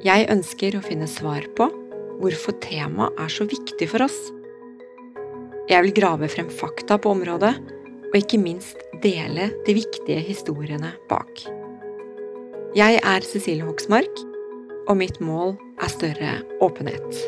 Jeg 0.00 0.30
ønsker 0.32 0.78
å 0.78 0.80
finne 0.80 1.04
svar 1.04 1.44
på 1.58 1.66
hvorfor 2.22 2.54
temaet 2.64 3.18
er 3.20 3.32
så 3.32 3.44
viktig 3.44 3.84
for 3.90 4.00
oss. 4.06 4.16
Jeg 5.68 5.84
vil 5.84 5.92
grave 5.98 6.28
frem 6.32 6.46
fakta 6.48 6.96
på 6.96 7.10
området, 7.12 7.50
og 8.08 8.16
ikke 8.16 8.40
minst 8.40 8.80
dele 9.04 9.50
de 9.66 9.74
viktige 9.76 10.22
historiene 10.24 10.94
bak. 11.10 11.42
Jeg 12.72 12.96
er 12.96 13.26
Cecilie 13.28 13.66
Hoksmark, 13.66 14.22
og 14.88 14.96
mitt 15.02 15.20
mål 15.20 15.52
er 15.84 15.92
større 15.92 16.32
åpenhet. 16.64 17.20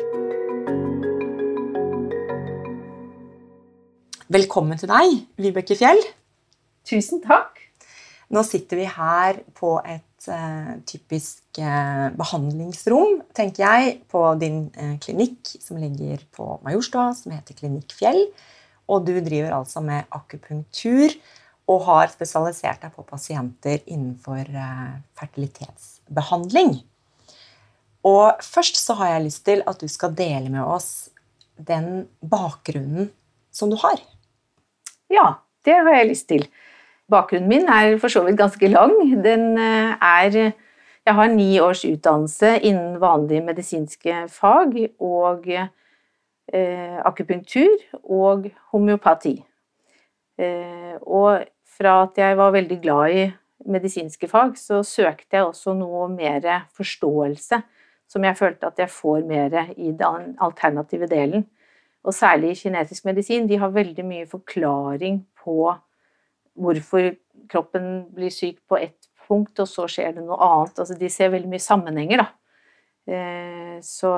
Velkommen 4.33 4.81
til 4.81 4.89
deg, 4.89 5.19
Vibeke 5.37 5.77
Fjell. 5.77 6.01
Tusen 6.89 7.21
takk. 7.21 7.61
Nå 8.33 8.41
sitter 8.49 8.81
vi 8.81 8.89
her 8.89 9.43
på 9.53 9.75
et 9.85 10.09
uh, 10.31 10.75
typisk 10.89 11.59
uh, 11.59 12.09
behandlingsrom, 12.17 13.21
tenker 13.35 13.63
jeg, 13.65 13.95
på 14.11 14.21
din 14.41 14.65
uh, 14.77 14.95
klinikk 15.03 15.55
som 15.61 15.79
ligger 15.81 16.23
på 16.35 16.57
Majorstua, 16.65 17.11
som 17.17 17.33
heter 17.35 17.57
Klinikk 17.57 17.95
Fjell. 17.97 18.25
Og 18.91 19.05
du 19.07 19.15
driver 19.23 19.55
altså 19.59 19.83
med 19.83 20.07
akupunktur 20.11 21.15
og 21.71 21.85
har 21.87 22.11
spesialisert 22.11 22.81
deg 22.83 22.91
på 22.95 23.05
pasienter 23.07 23.79
innenfor 23.87 24.49
fertilitetsbehandling. 25.15 26.73
Og 28.03 28.43
først 28.43 28.81
så 28.81 28.97
har 28.99 29.13
jeg 29.13 29.25
lyst 29.29 29.45
til 29.47 29.63
at 29.63 29.79
du 29.79 29.87
skal 29.87 30.11
dele 30.17 30.51
med 30.51 30.67
oss 30.67 31.07
den 31.55 32.09
bakgrunnen 32.19 33.07
som 33.55 33.71
du 33.71 33.77
har. 33.79 34.01
Ja, 35.13 35.39
det 35.63 35.79
har 35.79 35.95
jeg 36.01 36.09
lyst 36.11 36.27
til. 36.27 36.43
Bakgrunnen 37.11 37.49
min 37.49 37.67
er 37.67 37.97
for 37.99 38.11
så 38.11 38.23
vidt 38.23 38.39
ganske 38.39 38.67
lang. 38.71 38.93
Den 39.23 39.57
eh, 39.57 39.95
er 39.99 40.53
Jeg 41.05 41.15
har 41.15 41.27
ni 41.27 41.59
års 41.59 41.83
utdannelse 41.83 42.59
innen 42.63 43.01
vanlige 43.01 43.43
medisinske 43.43 44.27
fag 44.31 44.77
og 44.99 45.49
eh, 45.51 46.99
akupunktur 47.05 47.75
og 48.03 48.47
homeopati. 48.71 49.43
Eh, 50.39 50.95
og 51.01 51.43
fra 51.77 52.03
at 52.03 52.17
jeg 52.17 52.37
var 52.37 52.55
veldig 52.55 52.79
glad 52.81 53.11
i 53.11 53.25
medisinske 53.65 54.27
fag, 54.27 54.55
så 54.57 54.79
søkte 54.83 55.35
jeg 55.35 55.43
også 55.43 55.73
noe 55.75 56.07
mer 56.07 56.65
forståelse, 56.71 57.61
som 58.07 58.23
jeg 58.23 58.37
følte 58.37 58.67
at 58.67 58.79
jeg 58.79 58.89
får 58.89 59.27
mer 59.27 59.73
i 59.75 59.91
den 59.91 60.37
alternative 60.39 61.07
delen. 61.07 61.45
Og 62.03 62.13
særlig 62.13 62.51
i 62.51 62.59
kinetisk 62.63 63.05
medisin. 63.05 63.47
De 63.49 63.57
har 63.57 63.75
veldig 63.75 64.05
mye 64.05 64.27
forklaring 64.27 65.25
på 65.43 65.73
hvorfor 66.53 67.13
kroppen 67.49 67.89
blir 68.13 68.31
syk 68.33 68.59
på 68.69 68.77
ett 68.77 69.09
punkt, 69.27 69.59
og 69.59 69.69
så 69.69 69.87
skjer 69.89 70.15
det 70.17 70.23
noe 70.25 70.39
annet. 70.43 70.79
Altså, 70.79 70.97
de 70.99 71.11
ser 71.11 71.31
veldig 71.33 71.51
mye 71.51 71.63
sammenhenger, 71.63 72.23
da. 72.23 72.29
Eh, 73.03 73.77
så 73.83 74.15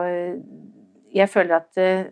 jeg 1.15 1.29
føler 1.31 1.57
at 1.57 1.81
eh, 1.81 2.09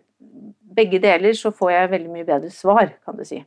begge 0.74 0.98
deler 1.02 1.36
så 1.38 1.52
får 1.54 1.74
jeg 1.74 1.90
veldig 1.92 2.14
mye 2.14 2.28
bedre 2.28 2.50
svar, 2.54 2.88
kan 3.04 3.18
du 3.18 3.24
si. 3.28 3.40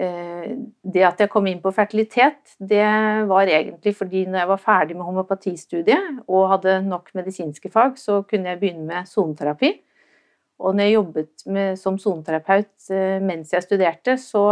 Eh, 0.00 0.48
det 0.94 1.04
at 1.06 1.20
jeg 1.20 1.32
kom 1.32 1.48
inn 1.48 1.62
på 1.62 1.72
fertilitet, 1.76 2.56
det 2.58 2.84
var 3.30 3.48
egentlig 3.48 3.94
fordi 3.96 4.26
når 4.26 4.42
jeg 4.42 4.52
var 4.52 4.64
ferdig 4.64 4.98
med 4.98 5.08
homopatistudiet 5.08 6.24
og 6.26 6.50
hadde 6.54 6.80
nok 6.88 7.12
medisinske 7.16 7.72
fag, 7.72 7.96
så 8.00 8.22
kunne 8.28 8.52
jeg 8.52 8.60
begynne 8.60 8.88
med 8.88 9.08
soneterapi. 9.08 9.74
Og 10.60 10.76
når 10.76 10.84
jeg 10.84 10.94
jobbet 10.98 11.46
med, 11.48 11.76
som 11.80 11.96
soneterapeut 11.96 12.90
mens 13.24 13.54
jeg 13.54 13.64
studerte, 13.64 14.18
så 14.20 14.42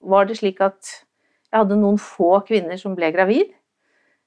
var 0.00 0.28
det 0.28 0.38
slik 0.38 0.60
at 0.64 0.78
jeg 1.48 1.62
hadde 1.62 1.78
noen 1.80 1.98
få 2.00 2.38
kvinner 2.46 2.76
som 2.80 2.94
ble 2.96 3.10
gravid 3.14 3.50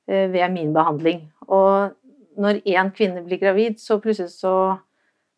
eh, 0.10 0.28
ved 0.32 0.54
min 0.54 0.74
behandling. 0.74 1.28
Og 1.48 1.94
når 2.42 2.62
én 2.66 2.90
kvinne 2.96 3.24
blir 3.26 3.42
gravid, 3.42 3.78
så 3.80 4.00
plutselig 4.02 4.34
så 4.34 4.56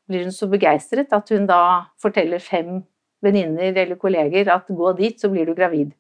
blir 0.08 0.26
hun 0.28 0.36
så 0.36 0.48
begeistret 0.52 1.14
at 1.16 1.30
hun 1.34 1.48
da 1.50 1.90
forteller 2.02 2.44
fem 2.44 2.82
venninner 3.24 3.76
eller 3.76 4.00
kolleger 4.00 4.52
at 4.52 4.68
gå 4.68 4.94
dit, 4.98 5.20
så 5.20 5.30
blir 5.32 5.48
du 5.48 5.56
gravid. 5.56 5.94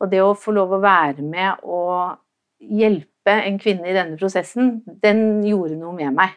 Og 0.00 0.10
det 0.12 0.22
å 0.24 0.36
få 0.36 0.52
lov 0.56 0.74
å 0.76 0.82
være 0.82 1.24
med 1.24 1.64
og 1.64 2.16
hjelpe 2.60 3.32
en 3.32 3.58
kvinne 3.60 3.88
i 3.88 3.96
denne 3.96 4.16
prosessen, 4.20 4.80
den 4.86 5.44
gjorde 5.46 5.76
noe 5.80 5.94
med 5.96 6.16
meg. 6.16 6.36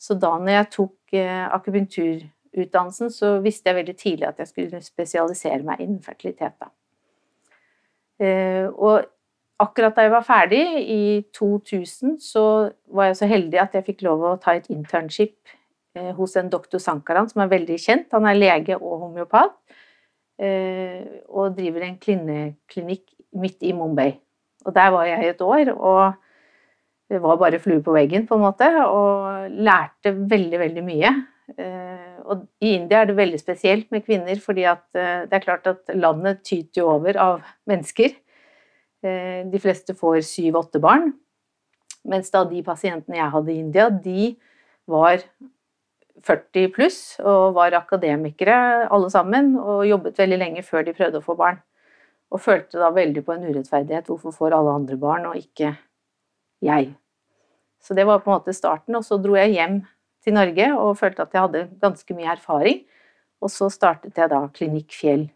Så 0.00 0.16
da 0.18 0.32
når 0.38 0.54
jeg 0.54 0.70
tok 0.74 1.18
eh, 1.18 1.46
akupunktur 1.50 2.22
utdannelsen, 2.56 3.10
så 3.14 3.38
visste 3.44 3.70
jeg 3.70 3.78
veldig 3.78 3.96
tidlig 3.98 4.28
at 4.28 4.42
jeg 4.42 4.50
skulle 4.50 4.82
spesialisere 4.82 5.62
meg 5.66 5.82
innen 5.82 6.02
fertilitet. 6.02 6.56
Da. 6.60 6.70
Eh, 8.20 8.66
og 8.68 9.06
akkurat 9.60 9.96
da 9.96 10.06
jeg 10.06 10.14
var 10.14 10.26
ferdig, 10.26 10.64
i 10.90 11.02
2000, 11.36 12.18
så 12.24 12.44
var 12.92 13.10
jeg 13.10 13.20
så 13.20 13.28
heldig 13.30 13.60
at 13.62 13.76
jeg 13.76 13.86
fikk 13.90 14.04
lov 14.08 14.24
å 14.24 14.38
ta 14.40 14.56
et 14.56 14.70
internship 14.72 15.36
eh, 15.96 16.10
hos 16.16 16.36
en 16.40 16.50
doktor 16.52 16.82
Sankaran, 16.82 17.28
som 17.30 17.44
er 17.44 17.52
veldig 17.52 17.78
kjent. 17.80 18.10
Han 18.16 18.28
er 18.28 18.40
lege 18.40 18.78
og 18.80 19.06
homeopat, 19.06 19.54
eh, 20.42 21.22
og 21.28 21.54
driver 21.58 21.86
en 21.86 22.00
kvinneklinikk 22.00 23.06
midt 23.40 23.62
i 23.62 23.76
Mumbai. 23.76 24.10
Og 24.66 24.74
der 24.76 24.90
var 24.92 25.06
jeg 25.08 25.30
et 25.30 25.40
år. 25.40 25.72
og 25.76 26.12
det 27.10 27.18
var 27.18 27.40
bare 27.40 27.58
flue 27.58 27.82
på 27.82 27.90
veggen, 27.90 28.22
på 28.26 28.36
en 28.36 28.42
måte, 28.44 28.66
og 28.86 29.50
lærte 29.50 30.12
veldig, 30.14 30.58
veldig 30.60 30.82
mye. 30.86 31.10
Og 32.30 32.44
I 32.62 32.74
India 32.76 33.00
er 33.00 33.10
det 33.10 33.18
veldig 33.18 33.40
spesielt 33.40 33.88
med 33.90 34.04
kvinner, 34.06 34.38
fordi 34.42 34.66
eh, 34.68 34.82
det 35.26 35.36
er 35.36 35.44
klart 35.44 35.66
at 35.66 35.90
landet 35.96 36.44
tyter 36.46 36.82
jo 36.82 36.90
over 36.92 37.18
av 37.18 37.40
mennesker. 37.70 38.14
Eh, 39.02 39.40
de 39.50 39.62
fleste 39.62 39.96
får 39.98 40.22
syv-åtte 40.28 40.82
barn. 40.82 41.10
Mens 42.08 42.30
da 42.32 42.44
de 42.48 42.62
pasientene 42.64 43.18
jeg 43.18 43.32
hadde 43.34 43.52
i 43.52 43.58
India, 43.60 43.88
de 43.90 44.30
var 44.90 45.24
40 46.26 46.70
pluss 46.74 47.00
og 47.22 47.56
var 47.56 47.74
akademikere 47.78 48.86
alle 48.92 49.10
sammen 49.12 49.54
og 49.58 49.86
jobbet 49.88 50.18
veldig 50.20 50.38
lenge 50.40 50.64
før 50.64 50.84
de 50.86 50.96
prøvde 50.96 51.20
å 51.20 51.24
få 51.24 51.36
barn. 51.38 51.60
Og 52.30 52.42
følte 52.44 52.78
da 52.78 52.92
veldig 52.94 53.24
på 53.26 53.34
en 53.34 53.46
urettferdighet. 53.48 54.06
Hvorfor 54.06 54.34
får 54.36 54.54
alle 54.54 54.76
andre 54.78 54.96
barn, 55.00 55.26
og 55.26 55.38
ikke 55.38 55.74
jeg? 56.62 56.92
Så 57.82 57.96
det 57.96 58.04
var 58.06 58.20
på 58.22 58.30
en 58.30 58.38
måte 58.38 58.54
starten. 58.54 58.94
Og 58.94 59.02
så 59.02 59.18
dro 59.18 59.34
jeg 59.34 59.56
hjem 59.56 59.80
til 60.24 60.36
Norge 60.36 60.66
og 60.76 60.98
følte 61.00 61.24
at 61.24 61.34
jeg 61.34 61.46
hadde 61.46 61.68
ganske 61.82 62.16
mye 62.16 62.32
erfaring. 62.34 62.82
Og 63.40 63.52
så 63.52 63.70
startet 63.72 64.18
jeg 64.18 64.30
da 64.32 64.42
Klinikk 64.52 64.92
Fjell, 64.92 65.28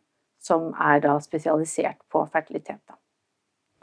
som 0.43 0.73
er 0.77 1.01
da 1.05 1.17
spesialisert 1.25 2.03
på 2.13 2.25
fertilitet. 2.33 2.83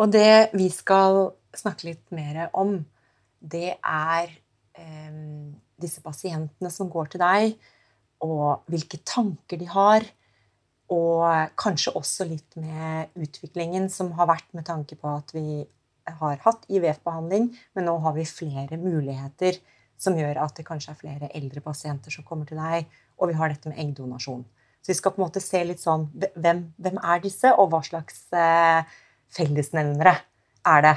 Og 0.01 0.13
det 0.13 0.51
vi 0.53 0.69
skal 0.73 1.31
snakke 1.57 1.89
litt 1.89 2.05
mer 2.13 2.47
om, 2.57 2.77
det 3.41 3.75
er 3.81 4.29
eh, 4.77 5.19
disse 5.81 6.01
pasientene 6.05 6.69
som 6.73 6.89
går 6.89 7.13
til 7.13 7.23
deg, 7.23 7.55
og 8.21 8.61
hvilke 8.69 9.01
tanker 9.05 9.57
de 9.57 9.69
har. 9.69 10.05
Og 10.91 11.23
kanskje 11.57 11.95
også 11.97 12.27
litt 12.27 12.57
med 12.59 13.13
utviklingen 13.15 13.87
som 13.89 14.11
har 14.17 14.29
vært 14.29 14.49
med 14.53 14.67
tanke 14.67 14.97
på 14.99 15.13
at 15.15 15.31
vi 15.33 15.63
har 16.05 16.41
hatt 16.43 16.65
IVF-behandling, 16.67 17.51
men 17.77 17.87
nå 17.87 17.95
har 18.03 18.13
vi 18.17 18.27
flere 18.27 18.77
muligheter 18.81 19.57
som 20.01 20.17
gjør 20.17 20.39
at 20.41 20.57
det 20.57 20.65
kanskje 20.65 20.95
er 20.95 20.99
flere 20.99 21.29
eldre 21.37 21.61
pasienter 21.61 22.13
som 22.13 22.25
kommer 22.25 22.49
til 22.49 22.57
deg, 22.57 22.89
og 23.21 23.29
vi 23.29 23.37
har 23.37 23.51
dette 23.51 23.69
med 23.69 23.79
eggdonasjon. 23.81 24.43
Så 24.81 24.89
vi 24.89 24.97
skal 24.97 25.13
på 25.13 25.21
en 25.21 25.27
måte 25.27 25.43
se 25.43 25.61
litt 25.65 25.81
sånn 25.81 26.07
hvem, 26.33 26.63
hvem 26.81 26.97
er 26.97 27.21
disse, 27.21 27.51
og 27.53 27.69
hva 27.69 27.83
slags 27.85 28.23
eh, 28.33 28.81
fellesnevnere 29.35 30.15
er 30.71 30.85
det. 30.87 30.95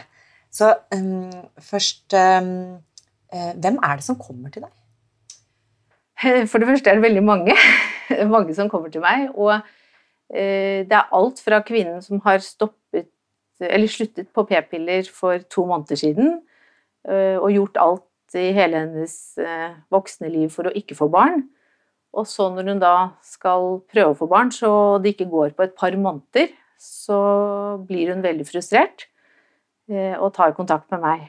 Så 0.55 0.71
um, 0.95 1.31
først 1.59 2.15
um, 2.15 2.81
Hvem 3.35 3.81
er 3.83 3.97
det 3.99 4.05
som 4.07 4.15
kommer 4.15 4.53
til 4.55 4.63
deg? 4.63 4.71
For 6.51 6.63
det 6.63 6.69
første 6.69 6.91
er 6.93 7.01
det 7.01 7.03
veldig 7.03 7.23
mange. 7.27 7.57
mange 8.37 8.55
som 8.55 8.69
kommer 8.71 8.93
til 8.95 9.03
meg. 9.03 9.33
Og 9.35 9.59
det 10.31 10.95
er 10.95 11.11
alt 11.19 11.41
fra 11.43 11.59
kvinnen 11.67 11.99
som 12.03 12.21
har 12.23 12.39
stoppet 12.43 13.11
eller 13.59 13.91
sluttet 13.91 14.31
på 14.31 14.45
p-piller 14.47 15.11
for 15.11 15.43
to 15.51 15.67
måneder 15.67 15.99
siden 15.99 16.31
og 17.05 17.51
gjort 17.53 17.81
alt 17.83 18.07
i 18.41 18.53
hele 18.57 18.85
hennes 18.85 19.15
voksne 19.93 20.31
liv 20.33 20.51
for 20.55 20.69
å 20.69 20.75
ikke 20.75 20.97
få 20.99 21.09
barn. 21.13 21.47
Og 22.15 22.29
så 22.31 22.47
når 22.53 22.69
hun 22.71 22.83
da 22.83 22.97
skal 23.27 23.81
prøve 23.91 24.13
å 24.13 24.19
få 24.19 24.29
barn, 24.31 24.53
så 24.55 24.99
det 25.03 25.15
ikke 25.15 25.31
går 25.33 25.55
på 25.57 25.67
et 25.67 25.75
par 25.79 25.97
måneder, 25.99 26.53
så 26.79 27.19
blir 27.87 28.13
hun 28.13 28.23
veldig 28.25 28.47
frustrert 28.47 29.09
og 29.89 30.31
tar 30.37 30.55
kontakt 30.57 30.91
med 30.95 31.03
meg. 31.03 31.25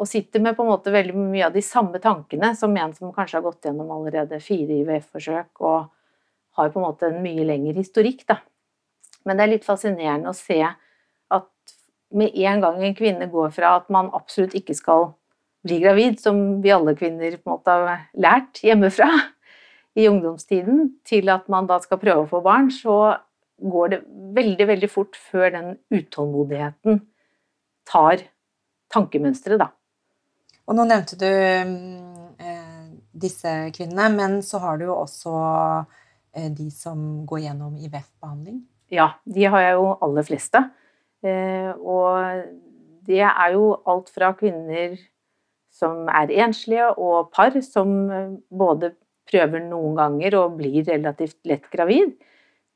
Og 0.00 0.08
sitter 0.10 0.42
med 0.42 0.56
på 0.58 0.64
en 0.64 0.72
måte 0.72 0.92
veldig 0.92 1.14
mye 1.16 1.46
av 1.48 1.54
de 1.54 1.62
samme 1.64 2.00
tankene 2.02 2.52
som 2.58 2.76
en 2.76 2.92
som 2.96 3.14
kanskje 3.14 3.38
har 3.38 3.46
gått 3.46 3.64
gjennom 3.68 3.90
allerede 3.94 4.40
fire 4.44 4.80
IVF-forsøk 4.82 5.64
og 5.64 5.90
har 6.58 6.72
på 6.72 6.80
en 6.80 6.86
måte 6.88 7.08
en 7.08 7.20
mye 7.22 7.46
lengre 7.46 7.78
historikk. 7.78 8.26
Da. 8.28 8.40
Men 9.24 9.38
det 9.38 9.44
er 9.44 9.52
litt 9.54 9.68
fascinerende 9.68 10.32
å 10.32 10.36
se 10.36 10.60
med 12.10 12.34
en 12.34 12.62
gang 12.64 12.82
en 12.84 12.96
kvinne 12.96 13.28
går 13.30 13.52
fra 13.54 13.76
at 13.80 13.90
man 13.92 14.10
absolutt 14.16 14.56
ikke 14.58 14.76
skal 14.78 15.10
bli 15.66 15.80
gravid, 15.82 16.18
som 16.20 16.60
vi 16.64 16.72
alle 16.72 16.96
kvinner 16.96 17.36
på 17.36 17.44
en 17.44 17.54
måte 17.54 17.74
har 17.74 18.06
lært 18.18 18.62
hjemmefra 18.64 19.08
i 19.98 20.06
ungdomstiden, 20.08 20.86
til 21.06 21.28
at 21.32 21.48
man 21.52 21.68
da 21.68 21.80
skal 21.82 22.00
prøve 22.00 22.24
å 22.24 22.30
få 22.30 22.40
barn, 22.44 22.70
så 22.72 23.16
går 23.60 23.92
det 23.92 24.00
veldig, 24.36 24.66
veldig 24.72 24.90
fort 24.90 25.18
før 25.18 25.50
den 25.52 25.74
utålmodigheten 25.92 27.02
tar 27.90 28.24
tankemønsteret, 28.94 29.60
da. 29.60 29.70
Og 30.70 30.76
nå 30.78 30.86
nevnte 30.86 31.18
du 31.18 31.26
eh, 31.26 32.86
disse 33.10 33.52
kvinnene, 33.74 34.08
men 34.14 34.38
så 34.46 34.62
har 34.62 34.78
du 34.78 34.86
jo 34.86 34.96
også 34.96 35.34
eh, 36.36 36.50
de 36.54 36.70
som 36.72 37.24
går 37.28 37.44
gjennom 37.48 37.76
IVF-behandling. 37.76 38.62
Ja, 38.90 39.12
de 39.26 39.46
har 39.50 39.66
jeg 39.66 39.78
jo 39.78 39.90
aller 40.02 40.26
fleste. 40.26 40.62
Eh, 41.26 41.70
og 41.76 42.44
det 43.08 43.22
er 43.26 43.54
jo 43.54 43.74
alt 43.88 44.10
fra 44.14 44.32
kvinner 44.38 44.96
som 45.70 46.08
er 46.08 46.32
enslige, 46.44 46.88
og 46.98 47.30
par 47.34 47.56
som 47.64 47.92
eh, 48.10 48.34
både 48.50 48.94
prøver 49.30 49.62
noen 49.68 49.96
ganger 49.98 50.36
og 50.40 50.58
blir 50.58 50.84
relativt 50.88 51.38
lett 51.46 51.68
gravid, 51.72 52.16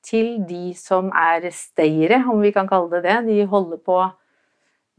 til 0.04 0.42
de 0.44 0.74
som 0.76 1.08
er 1.16 1.48
stayere, 1.54 2.20
om 2.28 2.42
vi 2.44 2.52
kan 2.52 2.68
kalle 2.68 2.90
det 2.92 3.06
det. 3.06 3.16
De 3.30 3.46
holder 3.48 3.80
på 3.80 4.02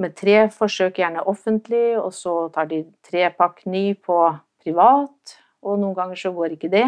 med 0.02 0.16
tre 0.18 0.48
forsøk, 0.52 0.98
gjerne 1.00 1.24
offentlig, 1.30 1.96
og 2.02 2.12
så 2.14 2.48
tar 2.54 2.68
de 2.72 2.82
trepakk 3.06 3.64
ny 3.70 3.94
på 4.02 4.18
privat, 4.66 5.38
og 5.62 5.78
noen 5.80 5.96
ganger 5.98 6.20
så 6.20 6.34
går 6.36 6.58
ikke 6.58 6.72
det. 6.74 6.88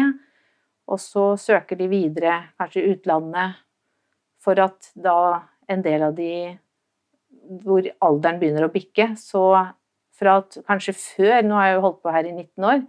Og 0.88 1.00
så 1.00 1.30
søker 1.38 1.78
de 1.78 1.88
videre, 1.88 2.40
kanskje 2.58 2.88
utlandet, 2.90 3.62
for 4.42 4.58
at 4.62 4.90
da 4.98 5.18
en 5.68 5.84
del 5.84 6.04
av 6.06 6.16
de 6.16 6.32
hvor 7.64 7.86
alderen 8.04 8.40
begynner 8.40 8.66
å 8.66 8.72
bikke, 8.72 9.12
så 9.16 9.42
fra 10.18 10.40
at 10.42 10.58
kanskje 10.66 10.94
før 10.98 11.44
Nå 11.46 11.56
har 11.56 11.68
jeg 11.68 11.76
jo 11.78 11.84
holdt 11.84 12.02
på 12.02 12.12
her 12.12 12.26
i 12.26 12.34
19 12.34 12.66
år. 12.68 12.82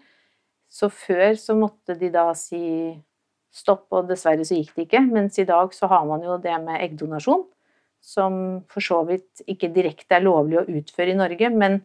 Så 0.70 0.90
før 0.94 1.38
så 1.40 1.56
måtte 1.58 1.96
de 1.98 2.10
da 2.14 2.26
si 2.38 2.64
stopp, 3.54 3.88
og 3.96 4.10
dessverre 4.10 4.46
så 4.46 4.58
gikk 4.58 4.76
det 4.76 4.88
ikke. 4.88 5.04
Mens 5.10 5.40
i 5.42 5.48
dag 5.50 5.74
så 5.74 5.90
har 5.90 6.06
man 6.10 6.26
jo 6.26 6.38
det 6.42 6.58
med 6.64 6.82
eggdonasjon 6.84 7.46
som 8.00 8.36
for 8.72 8.84
så 8.84 9.02
vidt 9.08 9.44
ikke 9.50 9.72
direkte 9.76 10.16
er 10.16 10.24
lovlig 10.24 10.62
å 10.62 10.68
utføre 10.80 11.12
i 11.12 11.20
Norge, 11.20 11.50
men 11.52 11.82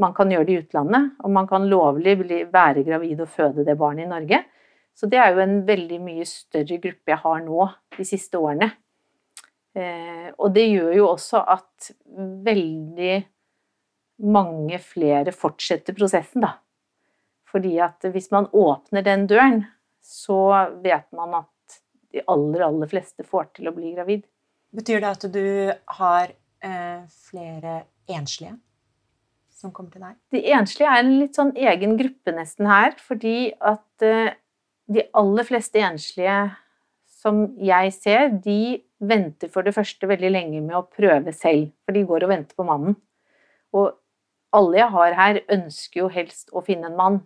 man 0.00 0.14
kan 0.16 0.30
gjøre 0.32 0.48
det 0.48 0.54
i 0.54 0.60
utlandet, 0.62 1.10
og 1.22 1.34
man 1.34 1.48
kan 1.50 1.66
lovlig 1.68 2.16
være 2.52 2.84
gravid 2.86 3.20
og 3.20 3.30
føde 3.30 3.66
det 3.66 3.76
barnet 3.78 4.06
i 4.06 4.10
Norge. 4.10 4.40
Så 4.96 5.08
det 5.08 5.20
er 5.20 5.32
jo 5.32 5.42
en 5.44 5.60
veldig 5.68 5.98
mye 6.04 6.24
større 6.28 6.78
gruppe 6.80 7.12
jeg 7.12 7.20
har 7.22 7.44
nå 7.44 7.68
de 7.96 8.06
siste 8.08 8.40
årene. 8.40 8.72
Eh, 9.72 10.28
og 10.36 10.52
det 10.52 10.66
gjør 10.68 10.96
jo 10.96 11.06
også 11.12 11.42
at 11.54 11.92
veldig 12.48 13.14
mange 14.32 14.78
flere 14.82 15.32
fortsetter 15.34 15.96
prosessen, 15.96 16.44
da. 16.44 16.56
Fordi 17.52 17.76
at 17.84 18.04
hvis 18.12 18.30
man 18.32 18.48
åpner 18.52 19.04
den 19.04 19.26
døren, 19.28 19.62
så 20.02 20.38
vet 20.82 21.08
man 21.16 21.42
at 21.42 21.78
de 22.12 22.22
aller, 22.28 22.66
aller 22.66 22.90
fleste 22.90 23.24
får 23.24 23.52
til 23.56 23.70
å 23.70 23.74
bli 23.76 23.94
gravid. 23.96 24.26
Betyr 24.72 25.00
det 25.02 25.10
at 25.10 25.24
du 25.32 25.46
har 25.98 26.32
eh, 26.64 27.00
flere 27.28 27.82
enslige 28.12 28.56
som 29.62 29.72
kommer 29.74 29.92
til 29.94 30.04
deg? 30.04 30.16
De 30.34 30.42
enslige 30.56 30.90
er 30.90 31.02
en 31.04 31.18
litt 31.20 31.38
sånn 31.38 31.52
egen 31.56 31.96
gruppe 32.00 32.34
nesten 32.34 32.68
her, 32.68 32.96
fordi 33.00 33.52
at 33.60 34.06
eh, 34.06 34.34
de 34.92 35.06
aller 35.16 35.48
fleste 35.48 35.80
enslige 35.80 36.36
som 37.22 37.44
jeg 37.62 37.92
ser, 37.94 38.32
de 38.42 38.82
venter 39.02 39.50
for 39.52 39.66
det 39.66 39.74
første 39.76 40.08
veldig 40.10 40.30
lenge 40.32 40.62
med 40.62 40.74
å 40.78 40.86
prøve 40.86 41.34
selv, 41.34 41.70
for 41.84 41.94
de 41.94 42.04
går 42.08 42.26
og 42.26 42.32
venter 42.32 42.58
på 42.58 42.66
mannen. 42.66 42.96
Og 43.74 43.92
alle 44.52 44.80
jeg 44.80 44.94
har 44.96 45.16
her, 45.18 45.40
ønsker 45.56 46.02
jo 46.02 46.10
helst 46.12 46.50
å 46.52 46.64
finne 46.66 46.90
en 46.90 46.98
mann, 46.98 47.20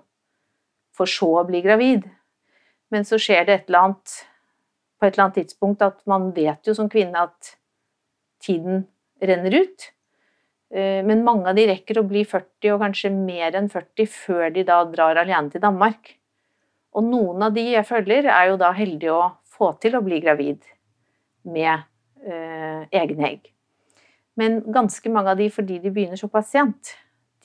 for 0.96 1.08
så 1.10 1.30
å 1.40 1.46
bli 1.48 1.62
gravid. 1.64 2.06
Men 2.92 3.08
så 3.08 3.18
skjer 3.20 3.48
det 3.48 3.54
et 3.54 3.70
eller 3.70 3.88
annet 3.88 4.16
på 4.96 5.04
et 5.04 5.12
eller 5.14 5.26
annet 5.26 5.38
tidspunkt 5.42 5.82
at 5.84 5.98
man 6.08 6.30
vet 6.36 6.68
jo 6.68 6.74
som 6.76 6.88
kvinne 6.92 7.26
at 7.28 7.56
tiden 8.42 8.86
renner 9.20 9.58
ut. 9.58 9.88
Eh, 10.72 11.02
men 11.04 11.24
mange 11.26 11.50
av 11.50 11.58
de 11.58 11.66
rekker 11.68 12.00
å 12.00 12.06
bli 12.08 12.24
40, 12.24 12.72
og 12.74 12.84
kanskje 12.84 13.12
mer 13.12 13.58
enn 13.58 13.68
40, 13.72 14.08
før 14.08 14.48
de 14.54 14.64
da 14.68 14.80
drar 14.92 15.20
alene 15.20 15.52
til 15.52 15.64
Danmark. 15.64 16.14
Og 16.96 17.04
noen 17.04 17.44
av 17.44 17.56
de 17.56 17.66
jeg 17.74 17.88
følger, 17.88 18.30
er 18.32 18.52
jo 18.52 18.60
da 18.60 18.72
heldige 18.76 19.12
å 19.12 19.26
få 19.56 19.72
til 19.82 19.96
å 19.96 20.04
bli 20.04 20.20
gravid 20.24 20.64
med 21.46 21.86
eh, 22.26 22.86
egne 22.92 23.28
egg. 23.30 23.50
Men 24.36 24.60
ganske 24.72 25.10
mange 25.12 25.32
av 25.32 25.40
de, 25.40 25.48
fordi 25.52 25.80
de 25.80 25.92
begynner 25.92 26.20
som 26.20 26.32
pasient, 26.32 26.92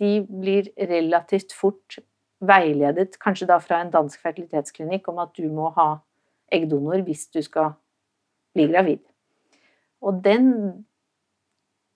de 0.01 0.19
blir 0.27 0.71
relativt 0.75 1.53
fort 1.55 1.99
veiledet, 2.41 3.15
kanskje 3.21 3.47
da 3.49 3.59
fra 3.61 3.79
en 3.83 3.91
dansk 3.93 4.21
fertilitetsklinikk, 4.23 5.07
om 5.11 5.21
at 5.23 5.35
du 5.37 5.47
må 5.53 5.69
ha 5.77 6.01
eggdonor 6.51 7.03
hvis 7.05 7.27
du 7.31 7.39
skal 7.45 7.75
bli 8.55 8.67
gravid. 8.71 9.03
Og 10.01 10.19
den 10.25 10.49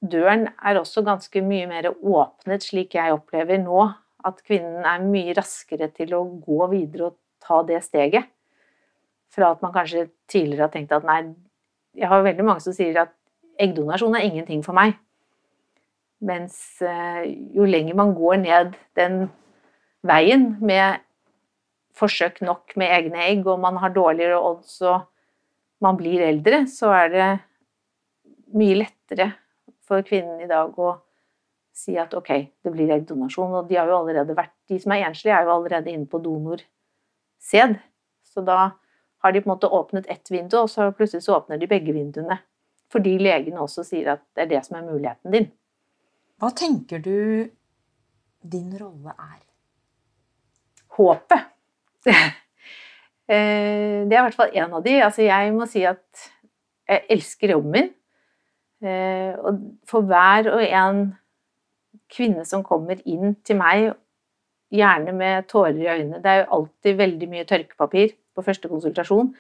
døren 0.06 0.48
er 0.62 0.80
også 0.80 1.04
ganske 1.06 1.42
mye 1.44 1.68
mer 1.70 1.90
åpnet, 1.92 2.64
slik 2.64 2.96
jeg 2.96 3.16
opplever 3.16 3.60
nå. 3.62 3.90
At 4.26 4.42
kvinnen 4.46 4.86
er 4.88 5.04
mye 5.06 5.36
raskere 5.38 5.90
til 5.94 6.16
å 6.18 6.24
gå 6.42 6.70
videre 6.72 7.12
og 7.12 7.18
ta 7.46 7.60
det 7.66 7.82
steget. 7.86 8.30
Fra 9.36 9.52
at 9.52 9.64
man 9.64 9.74
kanskje 9.76 10.08
tidligere 10.32 10.68
har 10.68 10.74
tenkt 10.74 10.94
at 10.96 11.06
nei, 11.08 11.22
jeg 11.96 12.08
har 12.12 12.24
veldig 12.24 12.46
mange 12.48 12.64
som 12.64 12.76
sier 12.76 12.98
at 13.02 13.14
eggdonasjon 13.62 14.16
er 14.16 14.28
ingenting 14.28 14.62
for 14.66 14.76
meg. 14.78 14.96
Mens 16.26 16.82
eh, 16.84 17.26
jo 17.56 17.68
lenger 17.68 17.98
man 18.00 18.14
går 18.16 18.40
ned 18.44 18.78
den 18.98 19.26
veien 20.06 20.54
med 20.64 21.02
forsøk 21.96 22.42
nok 22.44 22.76
med 22.80 22.92
egne 22.92 23.24
egg, 23.28 23.46
og 23.48 23.60
man 23.64 23.80
har 23.80 23.94
dårligere 23.96 24.40
odds 24.40 24.80
og 24.84 25.06
man 25.84 25.98
blir 26.00 26.24
eldre, 26.24 26.66
så 26.72 26.92
er 26.96 27.12
det 27.12 27.30
mye 28.56 28.80
lettere 28.80 29.32
for 29.86 30.06
kvinnen 30.06 30.42
i 30.44 30.50
dag 30.50 30.76
å 30.80 30.96
si 31.76 31.98
at 32.00 32.14
ok, 32.16 32.32
det 32.64 32.72
blir 32.72 32.94
eggdonasjon. 32.96 33.60
Og 33.60 33.70
de, 33.70 33.78
har 33.80 33.90
jo 33.92 34.00
allerede 34.00 34.36
vært, 34.38 34.54
de 34.72 34.80
som 34.82 34.96
er 34.96 35.06
enslige, 35.10 35.36
er 35.36 35.48
jo 35.48 35.56
allerede 35.58 35.92
inne 35.92 36.08
på 36.10 36.22
donorsæd. 36.24 37.76
Så 38.26 38.44
da 38.48 38.60
har 39.26 39.34
de 39.34 39.42
på 39.42 39.50
en 39.50 39.56
måte 39.56 39.70
åpnet 39.74 40.06
ett 40.08 40.32
vindu, 40.32 40.60
og 40.60 40.70
så 40.70 40.92
plutselig 40.94 41.24
så 41.26 41.40
åpner 41.40 41.58
de 41.58 41.70
begge 41.70 41.94
vinduene. 41.96 42.38
Fordi 42.94 43.16
legene 43.18 43.64
også 43.64 43.84
sier 43.88 44.12
at 44.14 44.22
det 44.38 44.46
er 44.46 44.52
det 44.52 44.62
som 44.68 44.78
er 44.78 44.86
muligheten 44.86 45.34
din. 45.34 45.48
Hva 46.38 46.52
tenker 46.54 47.02
du 47.02 47.50
din 48.46 48.70
rolle 48.78 49.16
er? 49.18 49.42
Håpet. 50.98 51.52
Eh, 53.26 54.04
det 54.06 54.14
er 54.14 54.20
i 54.20 54.26
hvert 54.28 54.36
fall 54.38 54.52
en 54.54 54.74
av 54.78 54.84
de. 54.86 54.92
Altså, 55.02 55.24
jeg 55.26 55.54
må 55.56 55.66
si 55.66 55.80
at 55.90 56.26
jeg 56.86 57.02
elsker 57.16 57.56
jobben 57.56 57.72
min. 57.74 57.88
Eh, 58.86 59.32
og 59.42 59.64
for 59.90 60.06
hver 60.06 60.52
og 60.52 60.62
en 60.62 61.00
kvinne 62.14 62.46
som 62.46 62.62
kommer 62.62 63.02
inn 63.02 63.34
til 63.42 63.58
meg, 63.58 63.88
gjerne 64.70 65.16
med 65.18 65.48
tårer 65.50 65.82
i 65.82 65.90
øynene 65.90 66.22
Det 66.22 66.30
er 66.30 66.44
jo 66.44 66.60
alltid 66.60 67.02
veldig 67.02 67.32
mye 67.32 67.48
tørkepapir 67.50 68.14
på 68.36 68.44
første 68.46 68.70
konsultasjon. 68.72 69.32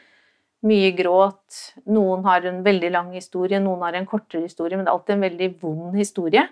Mye 0.65 0.91
gråt. 0.97 1.59
Noen 1.91 2.23
har 2.25 2.45
en 2.47 2.61
veldig 2.65 2.91
lang 2.93 3.11
historie, 3.13 3.59
noen 3.61 3.83
har 3.85 3.97
en 3.97 4.07
kortere 4.09 4.45
historie, 4.47 4.77
men 4.77 4.87
det 4.87 4.91
er 4.93 4.97
alltid 4.97 5.17
en 5.17 5.27
veldig 5.27 5.49
vond 5.61 5.97
historie 5.99 6.47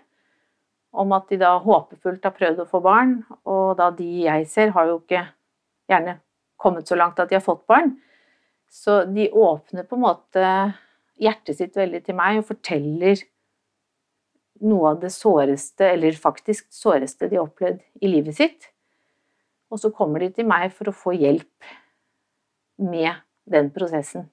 om 0.94 1.10
at 1.16 1.26
de 1.32 1.40
da 1.42 1.56
håpefullt 1.58 2.26
har 2.28 2.36
prøvd 2.36 2.60
å 2.62 2.70
få 2.70 2.80
barn, 2.86 3.16
og 3.50 3.80
da 3.80 3.90
de 3.98 4.06
jeg 4.28 4.46
ser, 4.52 4.76
har 4.76 4.92
jo 4.92 5.00
ikke 5.00 5.24
gjerne 5.90 6.20
kommet 6.62 6.88
så 6.88 6.98
langt 7.00 7.18
at 7.20 7.32
de 7.32 7.40
har 7.40 7.46
fått 7.46 7.66
barn. 7.70 7.96
Så 8.70 9.02
de 9.10 9.26
åpner 9.30 9.88
på 9.90 9.98
en 9.98 10.06
måte 10.06 10.50
hjertet 11.22 11.58
sitt 11.58 11.78
veldig 11.78 12.04
til 12.06 12.18
meg 12.18 12.40
og 12.40 12.48
forteller 12.52 13.22
noe 14.64 14.94
av 14.94 15.02
det 15.02 15.12
såreste, 15.14 15.90
eller 15.96 16.16
faktisk 16.18 16.70
såreste 16.74 17.28
de 17.28 17.40
har 17.40 17.48
opplevd 17.48 17.82
i 18.06 18.10
livet 18.10 18.38
sitt. 18.38 18.70
Og 19.74 19.82
så 19.82 19.92
kommer 19.94 20.22
de 20.22 20.30
til 20.34 20.48
meg 20.48 20.70
for 20.78 20.90
å 20.90 20.96
få 20.96 21.16
hjelp 21.18 21.74
med 22.84 23.24
den 23.50 23.70
prosessen. 23.74 24.30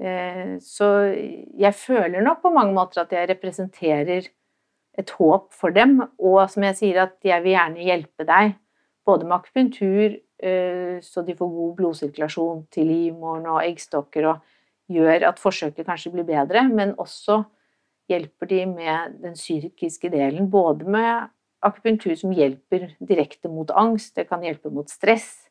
Eh, 0.00 0.56
så 0.64 0.88
jeg 1.60 1.74
føler 1.76 2.24
nok 2.24 2.42
på 2.44 2.52
mange 2.54 2.72
måter 2.76 3.02
at 3.02 3.12
jeg 3.12 3.28
representerer 3.34 4.30
et 4.98 5.12
håp 5.18 5.52
for 5.54 5.74
dem, 5.74 6.00
og 6.18 6.42
som 6.50 6.64
jeg 6.66 6.78
sier 6.78 7.02
at 7.04 7.16
jeg 7.24 7.44
vil 7.44 7.54
gjerne 7.54 7.86
hjelpe 7.86 8.26
deg, 8.28 8.54
både 9.06 9.26
med 9.26 9.36
akupunktur, 9.38 10.16
eh, 10.42 10.96
så 11.04 11.24
de 11.26 11.36
får 11.36 11.52
god 11.56 11.74
blodsirkulasjon 11.78 12.64
til 12.72 12.88
livmoren 12.90 13.48
og 13.50 13.62
eggstokker, 13.64 14.28
og 14.32 14.40
gjør 14.90 15.28
at 15.28 15.38
forsøket 15.38 15.86
kanskje 15.86 16.12
blir 16.14 16.26
bedre, 16.28 16.64
men 16.68 16.96
også 16.98 17.42
hjelper 18.10 18.48
de 18.50 18.64
med 18.66 19.20
den 19.22 19.36
psykiske 19.38 20.10
delen, 20.10 20.50
både 20.50 20.88
med 20.88 21.28
akupunktur 21.62 22.16
som 22.18 22.32
hjelper 22.34 22.88
direkte 22.98 23.50
mot 23.52 23.70
angst, 23.70 24.16
det 24.16 24.26
kan 24.30 24.42
hjelpe 24.42 24.72
mot 24.72 24.90
stress. 24.90 25.49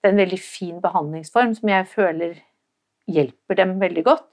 Det 0.00 0.08
er 0.08 0.14
en 0.14 0.22
veldig 0.22 0.40
fin 0.40 0.80
behandlingsform 0.80 1.54
som 1.58 1.68
jeg 1.68 1.88
føler 1.90 2.38
hjelper 3.10 3.58
dem 3.58 3.74
veldig 3.80 4.04
godt. 4.06 4.26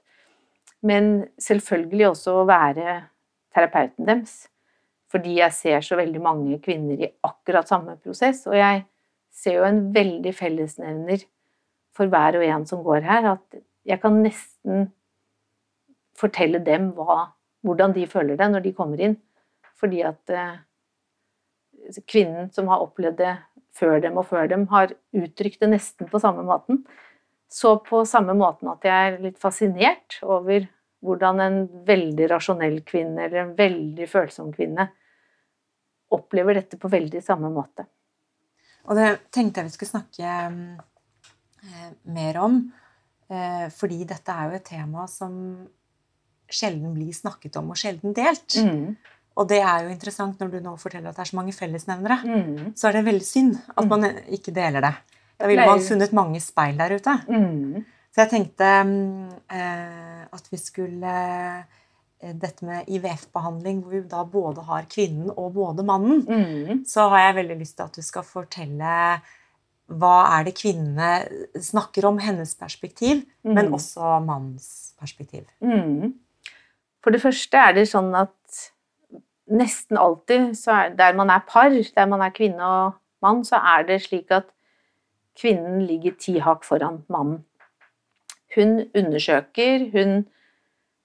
Men 0.86 1.26
selvfølgelig 1.42 2.06
også 2.12 2.36
å 2.38 2.46
være 2.48 3.00
terapeuten 3.54 4.06
deres. 4.08 4.46
Fordi 5.12 5.38
jeg 5.38 5.56
ser 5.56 5.84
så 5.84 5.96
veldig 5.98 6.20
mange 6.22 6.58
kvinner 6.64 7.00
i 7.00 7.10
akkurat 7.24 7.68
samme 7.68 7.96
prosess. 8.00 8.44
Og 8.48 8.56
jeg 8.56 8.84
ser 9.32 9.58
jo 9.58 9.66
en 9.66 9.82
veldig 9.94 10.34
fellesnevner 10.36 11.24
for 11.96 12.12
hver 12.12 12.38
og 12.38 12.44
en 12.46 12.66
som 12.68 12.84
går 12.84 13.02
her, 13.06 13.32
at 13.34 13.58
jeg 13.88 14.00
kan 14.02 14.20
nesten 14.22 14.90
fortelle 16.18 16.60
dem 16.62 16.92
hva, 16.96 17.32
hvordan 17.66 17.94
de 17.96 18.06
føler 18.10 18.38
det 18.38 18.50
når 18.52 18.66
de 18.66 18.74
kommer 18.76 19.00
inn. 19.02 19.16
Fordi 19.78 20.02
at 20.06 20.34
eh, 20.34 20.58
kvinnen 22.06 22.50
som 22.54 22.68
har 22.70 22.84
opplevd 22.84 23.18
det 23.22 23.34
før 23.78 24.00
dem 24.02 24.18
og 24.20 24.26
før 24.30 24.48
dem, 24.50 24.66
har 24.72 24.94
uttrykt 25.16 25.62
det 25.62 25.70
nesten 25.72 26.10
på 26.10 26.20
samme 26.22 26.44
måten. 26.46 26.82
Så 27.48 27.78
på 27.84 28.02
samme 28.08 28.34
måten 28.36 28.68
at 28.72 28.84
jeg 28.84 29.12
er 29.12 29.22
litt 29.22 29.38
fascinert 29.40 30.18
over 30.26 30.66
hvordan 31.04 31.40
en 31.40 31.60
veldig 31.86 32.26
rasjonell 32.32 32.80
kvinne 32.86 33.24
eller 33.24 33.44
en 33.44 33.54
veldig 33.58 34.08
følsom 34.10 34.50
kvinne 34.54 34.88
opplever 36.14 36.58
dette 36.58 36.78
på 36.80 36.90
veldig 36.90 37.22
samme 37.24 37.50
måte. 37.52 37.86
Og 38.88 38.96
det 38.96 39.08
tenkte 39.34 39.60
jeg 39.60 39.68
vi 39.68 39.74
skulle 39.76 39.92
snakke 39.92 40.34
eh, 40.48 41.90
mer 42.08 42.38
om, 42.40 42.60
eh, 43.28 43.66
fordi 43.74 44.02
dette 44.08 44.32
er 44.32 44.48
jo 44.48 44.58
et 44.58 44.68
tema 44.68 45.04
som 45.10 45.34
sjelden 46.48 46.94
blir 46.96 47.12
snakket 47.12 47.58
om 47.60 47.74
og 47.74 47.78
sjelden 47.78 48.16
delt. 48.16 48.56
Mm. 48.56 48.96
Og 49.38 49.46
det 49.50 49.60
er 49.62 49.84
jo 49.84 49.92
interessant 49.92 50.40
når 50.42 50.50
du 50.52 50.58
nå 50.64 50.74
forteller 50.80 51.12
at 51.12 51.18
det 51.18 51.24
er 51.24 51.30
så 51.30 51.38
mange 51.38 51.54
fellesnevnere. 51.54 52.18
Mm. 52.26 52.72
Så 52.78 52.88
er 52.88 52.98
det 52.98 53.06
veldig 53.06 53.26
synd 53.26 53.54
at 53.70 53.84
mm. 53.84 53.92
man 53.92 54.06
ikke 54.34 54.54
deler 54.54 54.82
det. 54.84 54.94
Da 55.38 55.46
ville 55.46 55.66
man 55.68 55.82
funnet 55.84 56.14
mange 56.16 56.40
speil 56.42 56.78
der 56.80 56.96
ute. 56.98 57.14
Mm. 57.30 57.84
Så 58.10 58.24
jeg 58.24 58.32
tenkte 58.32 58.68
eh, 59.54 60.22
at 60.34 60.48
vi 60.50 60.58
skulle 60.58 61.18
eh, 61.22 62.32
Dette 62.34 62.66
med 62.66 62.88
IVF-behandling, 62.90 63.84
hvor 63.84 63.92
vi 63.94 64.00
da 64.10 64.24
både 64.26 64.64
har 64.66 64.88
kvinnen 64.90 65.28
og 65.30 65.52
både 65.54 65.84
mannen, 65.86 66.24
mm. 66.26 66.80
så 66.82 67.04
har 67.12 67.28
jeg 67.28 67.36
veldig 67.36 67.56
lyst 67.60 67.76
til 67.78 67.84
at 67.84 67.94
du 67.94 68.02
skal 68.02 68.24
fortelle 68.26 68.94
hva 69.86 70.16
er 70.34 70.48
det 70.48 70.56
kvinnene 70.58 71.12
snakker 71.62 72.08
om, 72.10 72.18
hennes 72.18 72.56
perspektiv, 72.58 73.22
men 73.46 73.70
mm. 73.70 73.76
også 73.78 74.18
mannens 74.26 74.66
perspektiv. 74.98 75.46
Mm. 75.62 76.10
For 77.06 77.14
det 77.14 77.22
første 77.22 77.62
er 77.62 77.78
det 77.78 77.86
sånn 77.86 78.10
at 78.18 78.34
nesten 79.50 79.98
alltid 79.98 80.54
er, 80.68 80.94
der 80.96 81.16
man 81.16 81.30
er 81.30 81.44
par, 81.46 81.70
der 81.70 82.06
man 82.06 82.22
er 82.22 82.34
kvinne 82.34 82.64
og 82.64 82.96
mann, 83.22 83.44
så 83.44 83.56
er 83.56 83.86
det 83.88 84.02
slik 84.04 84.30
at 84.30 84.48
kvinnen 85.38 85.84
ligger 85.86 86.16
ti 86.18 86.38
hakk 86.42 86.64
foran 86.66 87.04
mannen. 87.08 87.44
Hun 88.56 88.88
undersøker, 88.96 89.90
hun 89.92 90.24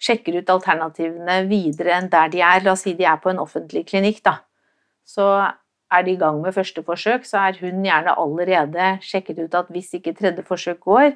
sjekker 0.04 0.40
ut 0.40 0.50
alternativene 0.50 1.44
videre 1.50 1.98
enn 1.98 2.10
der 2.12 2.32
de 2.32 2.42
er. 2.44 2.64
La 2.64 2.74
oss 2.74 2.86
si 2.88 2.96
de 2.98 3.06
er 3.08 3.20
på 3.22 3.32
en 3.32 3.42
offentlig 3.44 3.86
klinikk, 3.90 4.24
da. 4.26 4.40
Så 5.06 5.28
er 5.94 6.06
de 6.06 6.16
i 6.16 6.20
gang 6.20 6.40
med 6.42 6.56
første 6.56 6.84
forsøk, 6.84 7.28
så 7.28 7.50
er 7.50 7.60
hun 7.62 7.84
gjerne 7.86 8.16
allerede 8.20 8.98
sjekket 9.06 9.44
ut 9.44 9.56
at 9.60 9.70
hvis 9.74 9.94
ikke 10.00 10.16
tredje 10.18 10.46
forsøk 10.48 10.80
går, 10.88 11.14